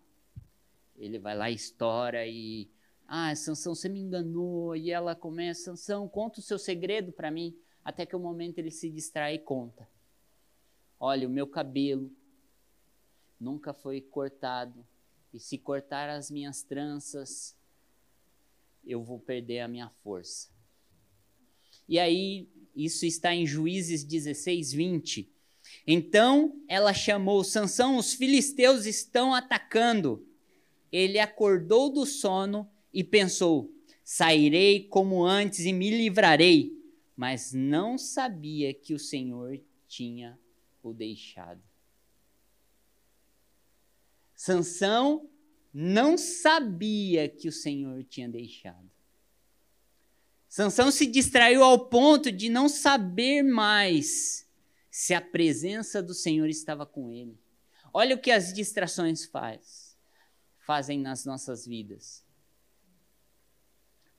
Ele 0.97 1.19
vai 1.19 1.37
lá 1.37 1.51
e 1.51 1.55
estoura 1.55 2.25
e 2.29 2.71
ah, 3.09 3.35
Sansão, 3.35 3.75
você 3.75 3.89
me 3.89 3.99
enganou. 3.99 4.77
E 4.77 4.93
ela 4.93 5.17
começa, 5.17 5.65
Sansão, 5.65 6.09
conta 6.09 6.39
o 6.39 6.45
seu 6.45 6.61
segredo 6.61 7.11
para 7.11 7.29
mim. 7.29 7.59
Até 7.85 8.07
que 8.07 8.15
o 8.15 8.21
momento 8.21 8.61
ele 8.61 8.71
se 8.71 8.89
distrai 8.89 9.35
e 9.35 9.41
conta. 9.41 9.89
Olha, 11.01 11.27
o 11.27 11.31
meu 11.31 11.49
cabelo 11.49 12.09
nunca 13.41 13.75
foi 13.75 14.01
cortado. 14.01 14.87
E 15.35 15.41
se 15.41 15.59
cortar 15.59 16.09
as 16.09 16.31
minhas 16.31 16.63
tranças, 16.63 17.58
eu 18.89 19.05
vou 19.05 19.21
perder 19.21 19.61
a 19.61 19.69
minha 19.69 19.91
força. 20.03 20.49
E 21.87 21.99
aí, 21.99 22.49
isso 22.75 23.05
está 23.05 23.35
em 23.35 23.47
Juízes 23.47 24.03
16, 24.03 24.73
20. 24.73 25.31
Então 25.87 26.61
ela 26.67 26.95
chamou 26.95 27.45
Sansão, 27.45 27.99
os 27.99 28.15
filisteus 28.15 28.87
estão 28.87 29.35
atacando. 29.35 30.27
Ele 30.91 31.19
acordou 31.19 31.91
do 31.91 32.07
sono 32.07 32.71
e 32.93 33.05
pensou: 33.05 33.71
sairei 34.03 34.85
como 34.89 35.25
antes 35.25 35.67
e 35.67 35.73
me 35.73 35.91
livrarei. 35.91 36.73
Mas 37.15 37.53
não 37.53 37.99
sabia 37.99 38.73
que 38.73 38.95
o 38.95 38.99
Senhor 38.99 39.61
tinha 39.87 40.39
o 40.83 40.93
deixado. 40.93 41.63
Sansão 44.35 45.29
não 45.73 46.17
sabia 46.17 47.29
que 47.29 47.49
o 47.49 47.53
Senhor 47.53 48.03
tinha 48.05 48.29
deixado. 48.29 48.91
Sansão 50.49 50.91
se 50.91 51.07
distraiu 51.07 51.63
ao 51.63 51.89
ponto 51.89 52.33
de 52.33 52.49
não 52.49 52.69
saber 52.69 53.43
mais 53.43 54.49
se 54.91 55.13
a 55.13 55.21
presença 55.21 56.03
do 56.03 56.15
Senhor 56.15 56.49
estava 56.49 56.87
com 56.87 57.13
ele. 57.13 57.39
Olha 57.93 58.17
o 58.17 58.19
que 58.19 58.31
as 58.31 58.53
distrações 58.53 59.25
faz, 59.27 59.97
fazem 60.59 60.99
nas 60.99 61.25
nossas 61.25 61.67
vidas. 61.67 62.25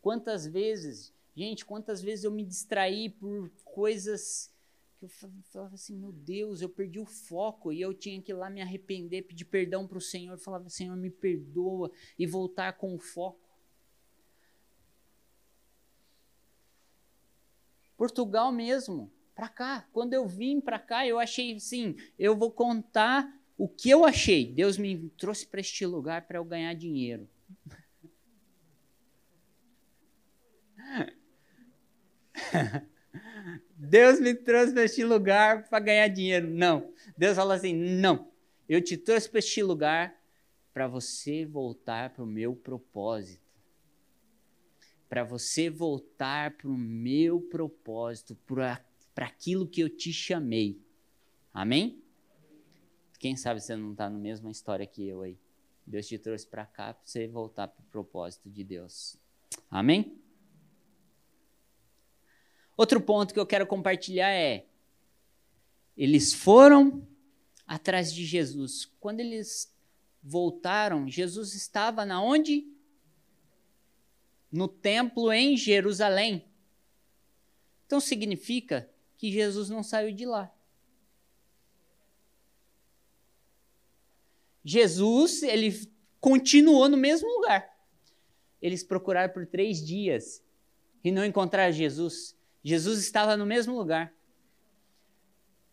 Quantas 0.02 0.46
vezes, 0.46 1.14
gente, 1.36 1.66
quantas 1.66 2.02
vezes 2.02 2.24
eu 2.24 2.32
me 2.32 2.46
distraí 2.46 3.10
por 3.10 3.50
coisas 3.66 4.52
que 5.00 5.06
eu 5.06 5.10
falava 5.10 5.76
assim, 5.76 5.96
meu 5.96 6.12
Deus, 6.12 6.62
eu 6.62 6.68
perdi 6.68 7.00
o 7.00 7.06
foco 7.06 7.72
e 7.72 7.80
eu 7.80 7.94
tinha 7.94 8.22
que 8.22 8.34
ir 8.34 8.36
lá 8.36 8.50
me 8.50 8.62
arrepender, 8.62 9.24
pedir 9.24 9.46
perdão 9.46 9.88
para 9.88 9.98
o 9.98 10.02
Senhor, 10.02 10.38
falava, 10.38 10.68
Senhor, 10.70 10.98
me 10.98 11.10
perdoa 11.10 11.90
e 12.18 12.28
voltar 12.28 12.74
com 12.74 12.94
o 12.94 13.00
foco. 13.00 13.48
Portugal 17.96 18.52
mesmo, 18.52 19.10
para 19.34 19.48
cá. 19.48 19.88
Quando 19.94 20.14
eu 20.14 20.28
vim 20.28 20.60
para 20.60 20.78
cá, 20.78 21.08
eu 21.08 21.18
achei 21.18 21.56
assim, 21.56 21.96
eu 22.18 22.36
vou 22.36 22.52
contar 22.52 23.34
o 23.58 23.70
que 23.70 23.90
eu 23.90 24.04
achei. 24.04 24.52
Deus 24.52 24.78
me 24.78 25.10
trouxe 25.18 25.48
para 25.48 25.62
este 25.62 25.86
lugar 25.86 26.28
para 26.28 26.40
eu 26.40 26.46
ganhar 26.46 26.74
dinheiro. 26.74 27.30
Deus 33.82 34.20
me 34.20 34.36
trouxe 34.36 34.74
para 34.74 34.84
este 34.84 35.06
lugar 35.06 35.70
para 35.70 35.80
ganhar 35.80 36.10
dinheiro. 36.10 36.50
Não. 36.50 36.94
Deus 37.18 37.38
fala 37.38 37.56
assim: 37.56 37.74
não. 37.74 38.30
Eu 38.68 38.84
te 38.84 38.98
trouxe 38.98 39.30
para 39.30 39.39
este 39.39 39.63
lugar 39.63 40.13
para 40.74 40.86
você 40.86 41.46
voltar 41.46 42.10
para 42.10 42.22
o 42.22 42.28
meu 42.28 42.54
propósito. 42.54 43.42
Para 45.08 45.24
você 45.24 45.70
voltar 45.70 46.58
para 46.58 46.68
o 46.68 46.78
meu 46.78 47.39
propósito, 47.39 48.38
para 48.46 48.84
aquilo 49.15 49.65
que 49.65 49.80
eu 49.80 49.89
te 49.89 50.12
chamei. 50.12 50.82
Amém? 51.54 52.04
Quem 53.18 53.38
sabe 53.38 53.62
você 53.62 53.78
não 53.78 53.94
está 53.94 54.10
na 54.10 54.20
mesma 54.20 54.52
história 54.52 54.86
que 54.86 55.08
eu 55.08 55.22
aí. 55.22 55.39
Deus 55.88 56.06
te 56.06 56.20
trouxe 56.20 56.46
para 56.46 56.65
cá 56.65 56.94
para 56.94 57.02
você 57.06 57.28
voltar 57.28 57.70
para 57.70 57.82
o 57.82 57.88
propósito 57.88 58.50
de 58.50 58.63
Deus. 58.63 59.18
Amém? 59.72 60.22
Outro 62.80 63.02
ponto 63.02 63.34
que 63.34 63.39
eu 63.42 63.46
quero 63.46 63.68
compartilhar 63.68 64.32
é: 64.32 64.65
eles 65.98 66.34
foram 66.34 67.06
atrás 67.68 68.13
de 68.13 68.26
Jesus. 68.26 68.86
Quando 69.02 69.20
eles 69.20 69.70
voltaram, 70.24 71.06
Jesus 71.06 71.54
estava 71.56 72.06
na 72.06 72.24
onde? 72.24 72.65
No 74.50 74.70
templo 74.70 75.30
em 75.30 75.58
Jerusalém. 75.58 76.46
Então 77.86 78.00
significa 78.00 78.89
que 79.18 79.30
Jesus 79.30 79.70
não 79.70 79.84
saiu 79.84 80.15
de 80.15 80.26
lá. 80.26 80.50
Jesus, 84.63 85.44
ele 85.44 85.92
continuou 86.22 86.88
no 86.88 86.96
mesmo 86.96 87.28
lugar. 87.28 87.78
Eles 88.62 88.86
procuraram 88.86 89.34
por 89.34 89.46
três 89.46 89.86
dias 89.86 90.42
e 91.04 91.12
não 91.12 91.26
encontraram 91.26 91.74
Jesus. 91.74 92.38
Jesus 92.63 93.00
estava 93.00 93.38
no 93.38 93.45
mesmo 93.45 93.76
lugar. 93.76 94.13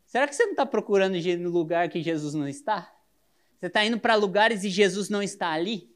Será 0.07 0.27
que 0.29 0.35
você 0.35 0.45
não 0.45 0.53
está 0.53 0.65
procurando 0.65 1.15
no 1.39 1.51
lugar 1.51 1.89
que 1.89 2.03
Jesus 2.03 2.35
não 2.35 2.49
está? 2.49 2.95
Você 3.59 3.67
está 3.67 3.85
indo 3.85 3.99
para 3.99 4.15
lugares 4.15 4.65
e 4.65 4.71
Jesus 4.71 5.09
não 5.09 5.23
está 5.23 5.51
ali? 5.51 5.93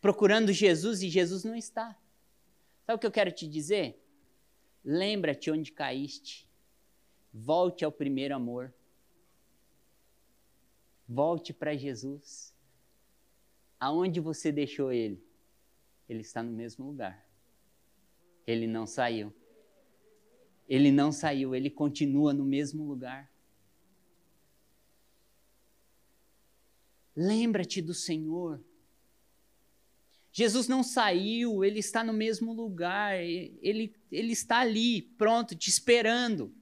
Procurando 0.00 0.52
Jesus 0.52 1.02
e 1.02 1.08
Jesus 1.08 1.44
não 1.44 1.56
está. 1.56 1.96
Sabe 2.84 2.96
o 2.96 2.98
que 2.98 3.06
eu 3.06 3.10
quero 3.10 3.32
te 3.32 3.48
dizer? 3.48 4.00
Lembra-te 4.84 5.50
onde 5.50 5.72
caíste. 5.72 6.48
Volte 7.32 7.84
ao 7.84 7.90
primeiro 7.90 8.34
amor. 8.34 8.72
Volte 11.08 11.52
para 11.52 11.74
Jesus. 11.74 12.54
Aonde 13.80 14.20
você 14.20 14.52
deixou 14.52 14.92
ele? 14.92 15.24
Ele 16.08 16.20
está 16.20 16.42
no 16.42 16.52
mesmo 16.52 16.86
lugar. 16.86 17.25
Ele 18.46 18.66
não 18.66 18.86
saiu. 18.86 19.34
Ele 20.68 20.90
não 20.90 21.12
saiu, 21.12 21.54
ele 21.54 21.70
continua 21.70 22.32
no 22.32 22.44
mesmo 22.44 22.84
lugar. 22.84 23.30
Lembra-te 27.14 27.80
do 27.80 27.94
Senhor. 27.94 28.62
Jesus 30.32 30.68
não 30.68 30.82
saiu, 30.82 31.64
ele 31.64 31.78
está 31.78 32.04
no 32.04 32.12
mesmo 32.12 32.52
lugar, 32.52 33.18
ele, 33.18 33.96
ele 34.12 34.32
está 34.32 34.58
ali, 34.58 35.00
pronto, 35.00 35.54
te 35.56 35.70
esperando. 35.70 36.54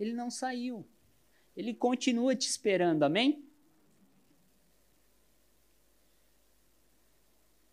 Ele 0.00 0.12
não 0.12 0.30
saiu, 0.30 0.84
ele 1.56 1.72
continua 1.72 2.34
te 2.34 2.48
esperando, 2.48 3.04
amém? 3.04 3.48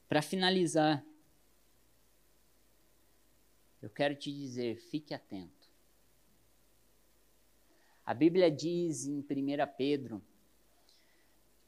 Para 0.07 0.21
finalizar, 0.21 1.03
eu 3.81 3.89
quero 3.89 4.15
te 4.15 4.31
dizer, 4.31 4.77
fique 4.77 5.13
atento. 5.13 5.69
A 8.05 8.13
Bíblia 8.13 8.51
diz 8.51 9.05
em 9.05 9.19
1 9.19 9.25
Pedro 9.75 10.21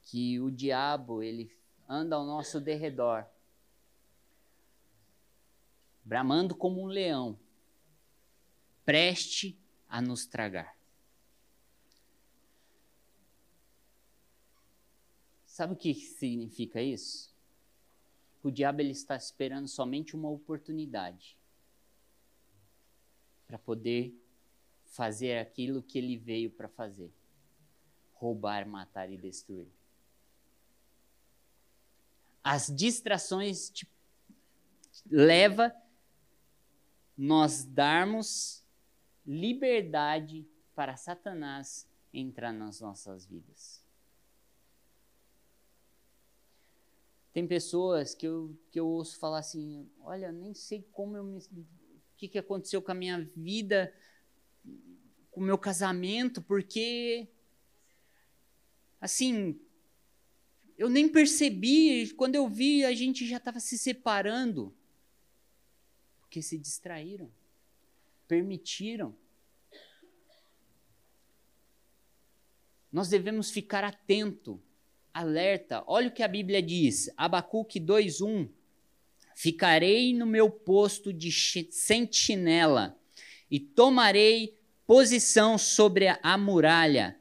que 0.02 0.38
o 0.40 0.50
diabo 0.50 1.22
ele 1.22 1.50
anda 1.88 2.14
ao 2.14 2.24
nosso 2.24 2.60
derredor, 2.60 3.26
bramando 6.04 6.54
como 6.54 6.82
um 6.82 6.86
leão, 6.86 7.38
preste 8.84 9.58
a 9.88 10.00
nos 10.00 10.26
tragar. 10.26 10.76
Sabe 15.46 15.72
o 15.72 15.76
que 15.76 15.94
significa 15.94 16.82
isso? 16.82 17.34
O 18.42 18.50
diabo 18.50 18.80
ele 18.80 18.90
está 18.90 19.16
esperando 19.16 19.68
somente 19.68 20.14
uma 20.14 20.28
oportunidade 20.28 21.38
para 23.54 23.58
poder 23.60 24.12
fazer 24.86 25.38
aquilo 25.38 25.80
que 25.80 25.96
ele 25.96 26.16
veio 26.16 26.50
para 26.50 26.68
fazer: 26.68 27.12
roubar, 28.14 28.66
matar 28.66 29.08
e 29.12 29.16
destruir. 29.16 29.68
As 32.42 32.66
distrações 32.66 33.70
te 33.70 33.88
leva 35.08 35.72
nós 37.16 37.64
darmos 37.64 38.64
liberdade 39.24 40.44
para 40.74 40.96
Satanás 40.96 41.88
entrar 42.12 42.52
nas 42.52 42.80
nossas 42.80 43.24
vidas. 43.24 43.84
Tem 47.32 47.46
pessoas 47.46 48.16
que 48.16 48.26
eu, 48.26 48.56
que 48.72 48.80
eu 48.80 48.88
ouço 48.88 49.16
falar 49.16 49.38
assim: 49.38 49.88
olha, 50.00 50.32
nem 50.32 50.54
sei 50.54 50.82
como 50.90 51.16
eu 51.16 51.22
me. 51.22 51.40
Que, 52.24 52.28
que 52.28 52.38
aconteceu 52.38 52.80
com 52.80 52.90
a 52.90 52.94
minha 52.94 53.20
vida, 53.36 53.92
com 55.30 55.40
o 55.40 55.44
meu 55.44 55.58
casamento, 55.58 56.40
porque. 56.40 57.28
Assim. 59.00 59.60
Eu 60.76 60.88
nem 60.88 61.08
percebi, 61.08 62.12
quando 62.14 62.34
eu 62.34 62.48
vi, 62.48 62.84
a 62.84 62.92
gente 62.92 63.24
já 63.28 63.36
estava 63.36 63.60
se 63.60 63.78
separando. 63.78 64.74
Porque 66.20 66.42
se 66.42 66.58
distraíram, 66.58 67.30
permitiram. 68.26 69.14
Nós 72.90 73.08
devemos 73.08 73.52
ficar 73.52 73.84
atento 73.84 74.60
alerta. 75.12 75.84
Olha 75.86 76.08
o 76.08 76.12
que 76.12 76.24
a 76.24 76.28
Bíblia 76.28 76.60
diz, 76.60 77.08
Abacuque 77.16 77.78
2:1. 77.78 78.48
Ficarei 79.34 80.14
no 80.14 80.26
meu 80.26 80.48
posto 80.50 81.12
de 81.12 81.30
sentinela 81.32 82.98
e 83.50 83.58
tomarei 83.58 84.58
posição 84.86 85.58
sobre 85.58 86.08
a 86.08 86.38
muralha. 86.38 87.18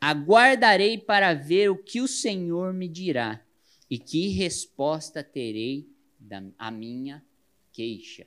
Aguardarei 0.00 0.98
para 0.98 1.34
ver 1.34 1.70
o 1.70 1.76
que 1.76 2.00
o 2.00 2.08
Senhor 2.08 2.72
me 2.72 2.88
dirá 2.88 3.44
e 3.90 3.98
que 3.98 4.28
resposta 4.28 5.22
terei 5.22 5.88
da 6.18 6.42
a 6.58 6.70
minha 6.70 7.24
queixa. 7.72 8.26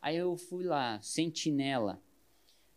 Aí 0.00 0.16
eu 0.16 0.36
fui 0.36 0.64
lá, 0.64 1.00
sentinela. 1.02 2.02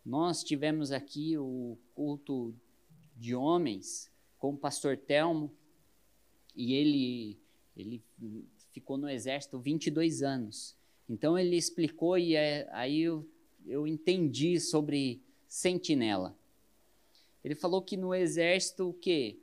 Nós 0.04 0.42
tivemos 0.42 0.90
aqui 0.92 1.36
o 1.36 1.78
culto 1.94 2.54
de 3.16 3.34
homens 3.34 4.10
com 4.38 4.54
o 4.54 4.56
pastor 4.56 4.96
Telmo, 4.96 5.54
e 6.56 6.74
ele, 6.74 7.38
ele 7.76 8.02
ficou 8.72 8.96
no 8.96 9.08
exército 9.08 9.58
22 9.58 10.22
anos. 10.22 10.76
Então 11.08 11.38
ele 11.38 11.56
explicou 11.56 12.16
e 12.16 12.34
é, 12.36 12.68
aí 12.72 13.00
eu, 13.00 13.28
eu 13.66 13.86
entendi 13.86 14.60
sobre 14.60 15.22
sentinela. 15.48 16.36
Ele 17.44 17.54
falou 17.54 17.82
que 17.82 17.96
no 17.96 18.14
exército 18.14 18.90
o 18.90 18.94
quê? 18.94 19.38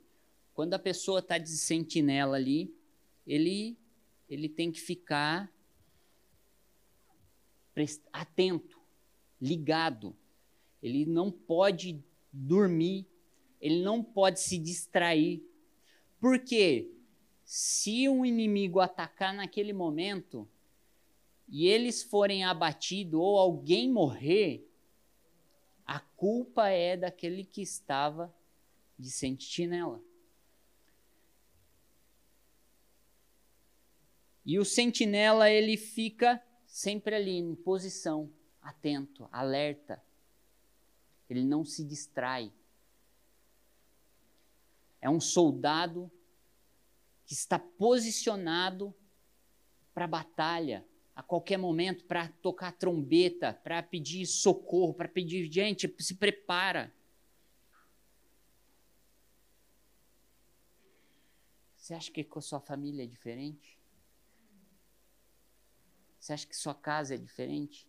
Quando 0.54 0.74
a 0.74 0.78
pessoa 0.78 1.20
está 1.20 1.38
de 1.38 1.50
sentinela 1.50 2.36
ali, 2.36 2.74
ele, 3.26 3.76
ele 4.28 4.48
tem 4.48 4.72
que 4.72 4.80
ficar 4.80 5.52
atento, 8.12 8.80
ligado. 9.40 10.16
Ele 10.82 11.06
não 11.06 11.30
pode 11.30 12.02
dormir 12.32 13.06
ele 13.60 13.82
não 13.82 14.02
pode 14.02 14.40
se 14.40 14.58
distrair. 14.58 15.42
Porque 16.20 16.90
se 17.48 18.06
um 18.10 18.26
inimigo 18.26 18.78
atacar 18.78 19.32
naquele 19.32 19.72
momento 19.72 20.46
e 21.48 21.66
eles 21.66 22.02
forem 22.02 22.44
abatidos 22.44 23.18
ou 23.18 23.38
alguém 23.38 23.90
morrer, 23.90 24.70
a 25.86 25.98
culpa 25.98 26.68
é 26.68 26.94
daquele 26.94 27.46
que 27.46 27.62
estava 27.62 28.30
de 28.98 29.10
sentinela. 29.10 29.98
E 34.44 34.58
o 34.58 34.64
sentinela 34.64 35.50
ele 35.50 35.78
fica 35.78 36.44
sempre 36.66 37.14
ali 37.14 37.38
em 37.38 37.54
posição, 37.54 38.30
atento, 38.60 39.26
alerta. 39.32 40.04
Ele 41.30 41.44
não 41.44 41.64
se 41.64 41.82
distrai. 41.82 42.52
É 45.00 45.08
um 45.08 45.18
soldado 45.18 46.12
que 47.28 47.34
está 47.34 47.58
posicionado 47.58 48.96
para 49.92 50.06
a 50.06 50.08
batalha, 50.08 50.88
a 51.14 51.22
qualquer 51.22 51.58
momento, 51.58 52.06
para 52.06 52.26
tocar 52.26 52.72
trombeta, 52.72 53.52
para 53.52 53.82
pedir 53.82 54.24
socorro, 54.24 54.94
para 54.94 55.08
pedir, 55.08 55.44
gente, 55.52 55.94
se 55.98 56.14
prepara. 56.14 56.90
Você 61.76 61.92
acha 61.92 62.10
que 62.10 62.24
com 62.24 62.38
a 62.38 62.42
sua 62.42 62.60
família 62.60 63.02
é 63.02 63.06
diferente? 63.06 63.78
Você 66.18 66.32
acha 66.32 66.46
que 66.46 66.56
sua 66.56 66.74
casa 66.74 67.14
é 67.14 67.18
diferente? 67.18 67.86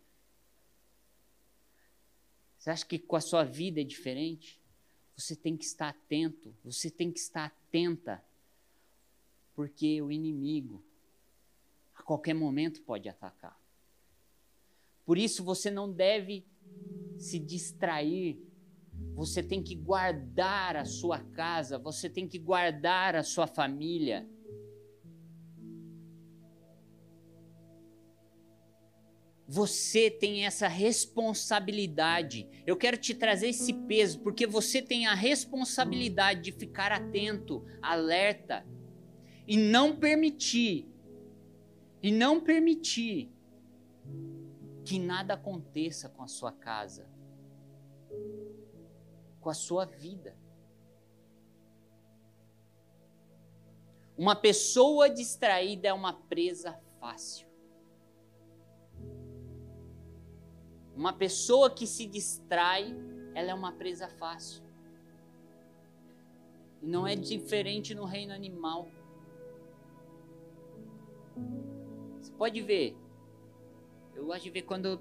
Você 2.58 2.68
acha 2.68 2.84
que 2.84 2.98
com 2.98 3.16
a 3.16 3.22
sua 3.22 3.42
vida 3.42 3.80
é 3.80 3.84
diferente? 3.84 4.60
Você 5.16 5.34
tem 5.34 5.56
que 5.56 5.64
estar 5.64 5.88
atento, 5.88 6.54
você 6.62 6.90
tem 6.90 7.10
que 7.10 7.18
estar 7.18 7.46
atenta, 7.46 8.22
porque 9.60 10.00
o 10.00 10.10
inimigo 10.10 10.82
a 11.94 12.02
qualquer 12.02 12.32
momento 12.32 12.80
pode 12.80 13.10
atacar. 13.10 13.60
Por 15.04 15.18
isso 15.18 15.44
você 15.44 15.70
não 15.70 15.92
deve 15.92 16.46
se 17.18 17.38
distrair. 17.38 18.42
Você 19.14 19.42
tem 19.42 19.62
que 19.62 19.74
guardar 19.74 20.76
a 20.76 20.86
sua 20.86 21.18
casa, 21.18 21.78
você 21.78 22.08
tem 22.08 22.26
que 22.26 22.38
guardar 22.38 23.14
a 23.14 23.22
sua 23.22 23.46
família. 23.46 24.26
Você 29.46 30.10
tem 30.10 30.46
essa 30.46 30.68
responsabilidade. 30.68 32.48
Eu 32.66 32.78
quero 32.78 32.96
te 32.96 33.14
trazer 33.14 33.48
esse 33.48 33.74
peso, 33.74 34.20
porque 34.20 34.46
você 34.46 34.80
tem 34.80 35.06
a 35.06 35.12
responsabilidade 35.12 36.40
de 36.40 36.52
ficar 36.52 36.92
atento, 36.92 37.62
alerta, 37.82 38.66
e 39.50 39.56
não 39.56 39.96
permitir, 39.96 40.88
e 42.00 42.12
não 42.12 42.40
permitir 42.40 43.34
que 44.84 44.96
nada 44.96 45.34
aconteça 45.34 46.08
com 46.08 46.22
a 46.22 46.28
sua 46.28 46.52
casa, 46.52 47.10
com 49.40 49.50
a 49.50 49.54
sua 49.54 49.84
vida. 49.84 50.36
Uma 54.16 54.36
pessoa 54.36 55.10
distraída 55.10 55.88
é 55.88 55.92
uma 55.92 56.12
presa 56.12 56.80
fácil. 57.00 57.48
Uma 60.94 61.12
pessoa 61.12 61.68
que 61.74 61.88
se 61.88 62.06
distrai, 62.06 62.94
ela 63.34 63.50
é 63.50 63.54
uma 63.54 63.72
presa 63.72 64.08
fácil. 64.10 64.62
E 66.80 66.86
não 66.86 67.04
é 67.04 67.16
diferente 67.16 67.96
no 67.96 68.04
reino 68.04 68.32
animal. 68.32 68.88
Pode 72.40 72.62
ver. 72.62 72.96
Eu 74.14 74.24
gosto 74.24 74.44
de 74.44 74.50
ver 74.50 74.62
quando 74.62 74.98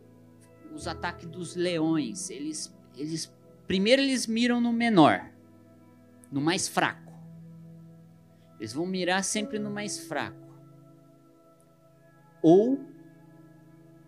os 0.74 0.90
ataques 0.90 1.26
dos 1.26 1.56
leões, 1.56 2.30
eles, 2.30 2.78
eles 2.98 3.34
primeiro 3.66 4.02
eles 4.02 4.28
miram 4.28 4.60
no 4.60 4.74
menor, 4.74 5.32
no 6.30 6.42
mais 6.42 6.68
fraco. 6.68 7.14
Eles 8.60 8.74
vão 8.74 8.86
mirar 8.86 9.24
sempre 9.24 9.58
no 9.58 9.70
mais 9.70 10.06
fraco. 10.06 10.54
Ou 12.42 12.78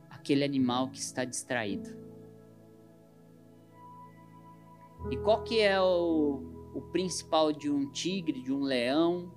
aquele 0.10 0.44
animal 0.44 0.90
que 0.90 1.00
está 1.00 1.24
distraído. 1.24 1.90
E 5.10 5.16
qual 5.16 5.42
que 5.46 5.62
é 5.62 5.80
o, 5.80 6.72
o 6.76 6.82
principal 6.92 7.54
de 7.54 7.72
um 7.72 7.90
tigre, 7.94 8.42
de 8.42 8.52
um 8.52 8.60
leão? 8.60 9.34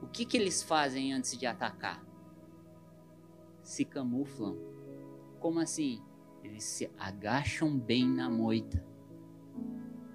O 0.00 0.06
que, 0.06 0.24
que 0.24 0.38
eles 0.38 0.62
fazem 0.62 1.12
antes 1.12 1.36
de 1.36 1.44
atacar? 1.44 2.05
Se 3.66 3.84
camuflam. 3.84 4.56
Como 5.40 5.58
assim? 5.58 6.00
Eles 6.44 6.62
se 6.62 6.88
agacham 6.96 7.76
bem 7.76 8.08
na 8.08 8.30
moita, 8.30 8.80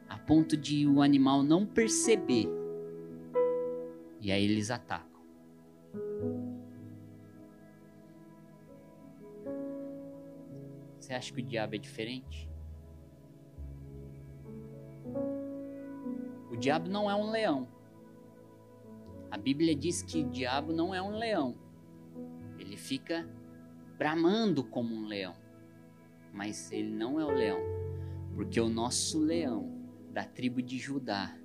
a 0.08 0.18
ponto 0.18 0.56
de 0.56 0.88
o 0.88 1.02
animal 1.02 1.44
não 1.44 1.66
perceber. 1.66 2.48
E 4.22 4.32
aí 4.32 4.42
eles 4.46 4.72
atacam. 4.72 5.22
Você 10.98 11.14
acha 11.14 11.34
que 11.34 11.42
o 11.42 11.46
diabo 11.46 11.76
é 11.76 11.78
diferente? 11.78 12.50
O 16.50 16.56
diabo 16.56 16.90
não 16.90 17.12
é 17.12 17.16
um 17.16 17.30
leão. 17.30 17.68
A 19.30 19.38
Bíblia 19.38 19.76
diz 19.76 20.02
que 20.02 20.24
o 20.24 20.30
diabo 20.30 20.72
não 20.72 20.96
é 20.96 21.02
um 21.02 21.18
leão. 21.18 21.58
Ele 22.58 22.78
fica 22.78 23.28
bramando 24.02 24.64
como 24.64 24.96
um 24.96 25.06
leão. 25.06 25.36
Mas 26.34 26.72
ele 26.72 26.90
não 26.90 27.20
é 27.20 27.24
o 27.24 27.30
leão. 27.30 27.60
Porque 28.34 28.60
o 28.60 28.68
nosso 28.68 29.20
leão 29.20 29.80
da 30.12 30.24
tribo 30.24 30.60
de 30.60 30.80
Judá 30.80 31.38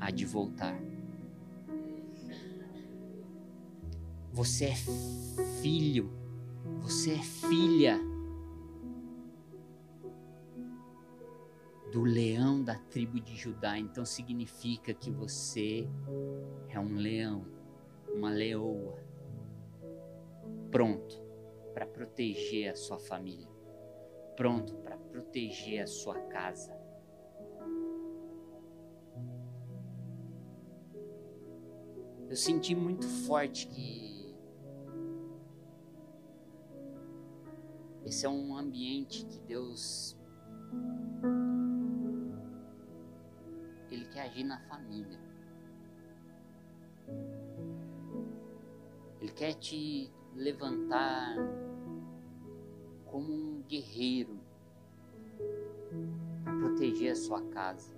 há 0.00 0.10
de 0.10 0.26
voltar. 0.26 0.76
Você 4.32 4.64
é 4.64 4.74
filho. 5.62 6.10
Você 6.80 7.12
é 7.12 7.22
filha 7.22 7.96
do 11.92 12.02
leão 12.02 12.60
da 12.60 12.74
tribo 12.74 13.20
de 13.20 13.36
Judá. 13.36 13.78
Então 13.78 14.04
significa 14.04 14.92
que 14.92 15.12
você 15.12 15.88
é 16.70 16.80
um 16.80 16.96
leão, 16.96 17.46
uma 18.12 18.30
leoa, 18.30 18.98
pronto 20.72 21.29
para 21.72 21.86
proteger 21.86 22.70
a 22.70 22.76
sua 22.76 22.98
família, 22.98 23.48
pronto 24.36 24.74
para 24.76 24.96
proteger 24.96 25.82
a 25.82 25.86
sua 25.86 26.18
casa. 26.28 26.78
Eu 32.28 32.36
senti 32.36 32.74
muito 32.74 33.06
forte 33.26 33.66
que 33.66 34.34
esse 38.04 38.24
é 38.24 38.28
um 38.28 38.56
ambiente 38.56 39.24
que 39.26 39.38
Deus 39.40 40.16
quer 44.10 44.22
agir 44.22 44.44
na 44.44 44.58
família. 44.60 45.18
Ele 49.20 49.32
quer 49.32 49.54
te 49.54 50.12
levantar 50.34 51.36
como 53.06 53.32
um 53.32 53.62
guerreiro 53.68 54.38
para 56.44 56.56
proteger 56.58 57.12
a 57.12 57.16
sua 57.16 57.42
casa. 57.48 57.92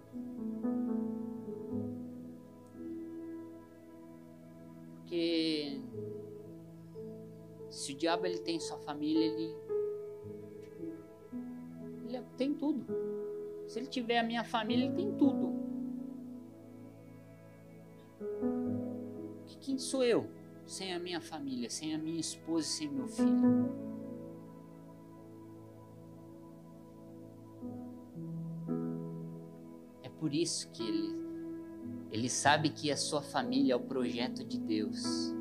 Porque 4.97 5.81
se 7.69 7.93
o 7.93 7.97
diabo 7.97 8.27
ele 8.27 8.39
tem 8.39 8.59
sua 8.59 8.79
família, 8.79 9.27
ele, 9.27 9.57
ele 12.09 12.25
tem 12.37 12.55
tudo. 12.55 12.87
Se 13.67 13.79
ele 13.79 13.89
tiver 13.89 14.19
a 14.19 14.23
minha 14.23 14.45
família, 14.45 14.87
ele 14.87 14.95
tem 14.95 15.13
tudo. 15.17 15.53
Quem 19.61 19.79
sou 19.79 20.03
eu 20.03 20.29
sem 20.67 20.95
a 20.95 20.99
minha 20.99 21.21
família, 21.21 21.69
sem 21.69 21.95
a 21.95 21.99
minha 21.99 22.21
esposa, 22.21 22.67
sem 22.67 22.89
meu 22.89 23.07
filho? 23.07 23.71
É 30.03 30.09
por 30.09 30.33
isso 30.33 30.71
que 30.71 30.83
ele, 30.83 31.15
ele 32.11 32.29
sabe 32.29 32.71
que 32.71 32.91
a 32.91 32.97
sua 32.97 33.23
família 33.23 33.75
é 33.75 33.77
o 33.77 33.81
projeto 33.81 34.45
de 34.45 34.59
Deus. 34.59 35.35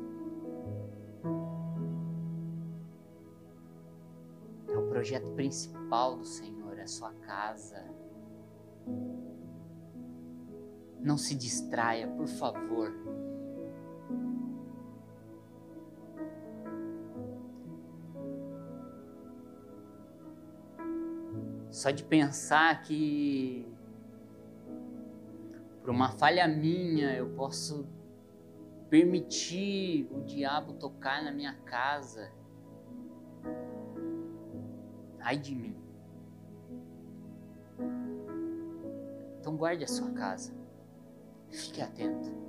É 4.68 4.76
o 4.76 4.88
projeto 4.88 5.30
principal 5.34 6.16
do 6.16 6.24
Senhor, 6.24 6.78
é 6.78 6.82
a 6.82 6.88
sua 6.88 7.12
casa. 7.14 7.84
Não 11.00 11.18
se 11.18 11.34
distraia, 11.34 12.06
por 12.08 12.28
favor. 12.28 12.92
Só 21.82 21.90
de 21.90 22.04
pensar 22.04 22.80
que 22.82 23.66
por 25.80 25.90
uma 25.90 26.12
falha 26.12 26.46
minha 26.46 27.12
eu 27.12 27.30
posso 27.30 27.88
permitir 28.88 30.08
o 30.12 30.20
diabo 30.20 30.74
tocar 30.74 31.24
na 31.24 31.32
minha 31.32 31.54
casa. 31.64 32.30
Ai 35.18 35.36
de 35.36 35.56
mim. 35.56 35.76
Então 39.40 39.56
guarde 39.56 39.82
a 39.82 39.88
sua 39.88 40.12
casa. 40.12 40.54
Fique 41.50 41.82
atento. 41.82 42.41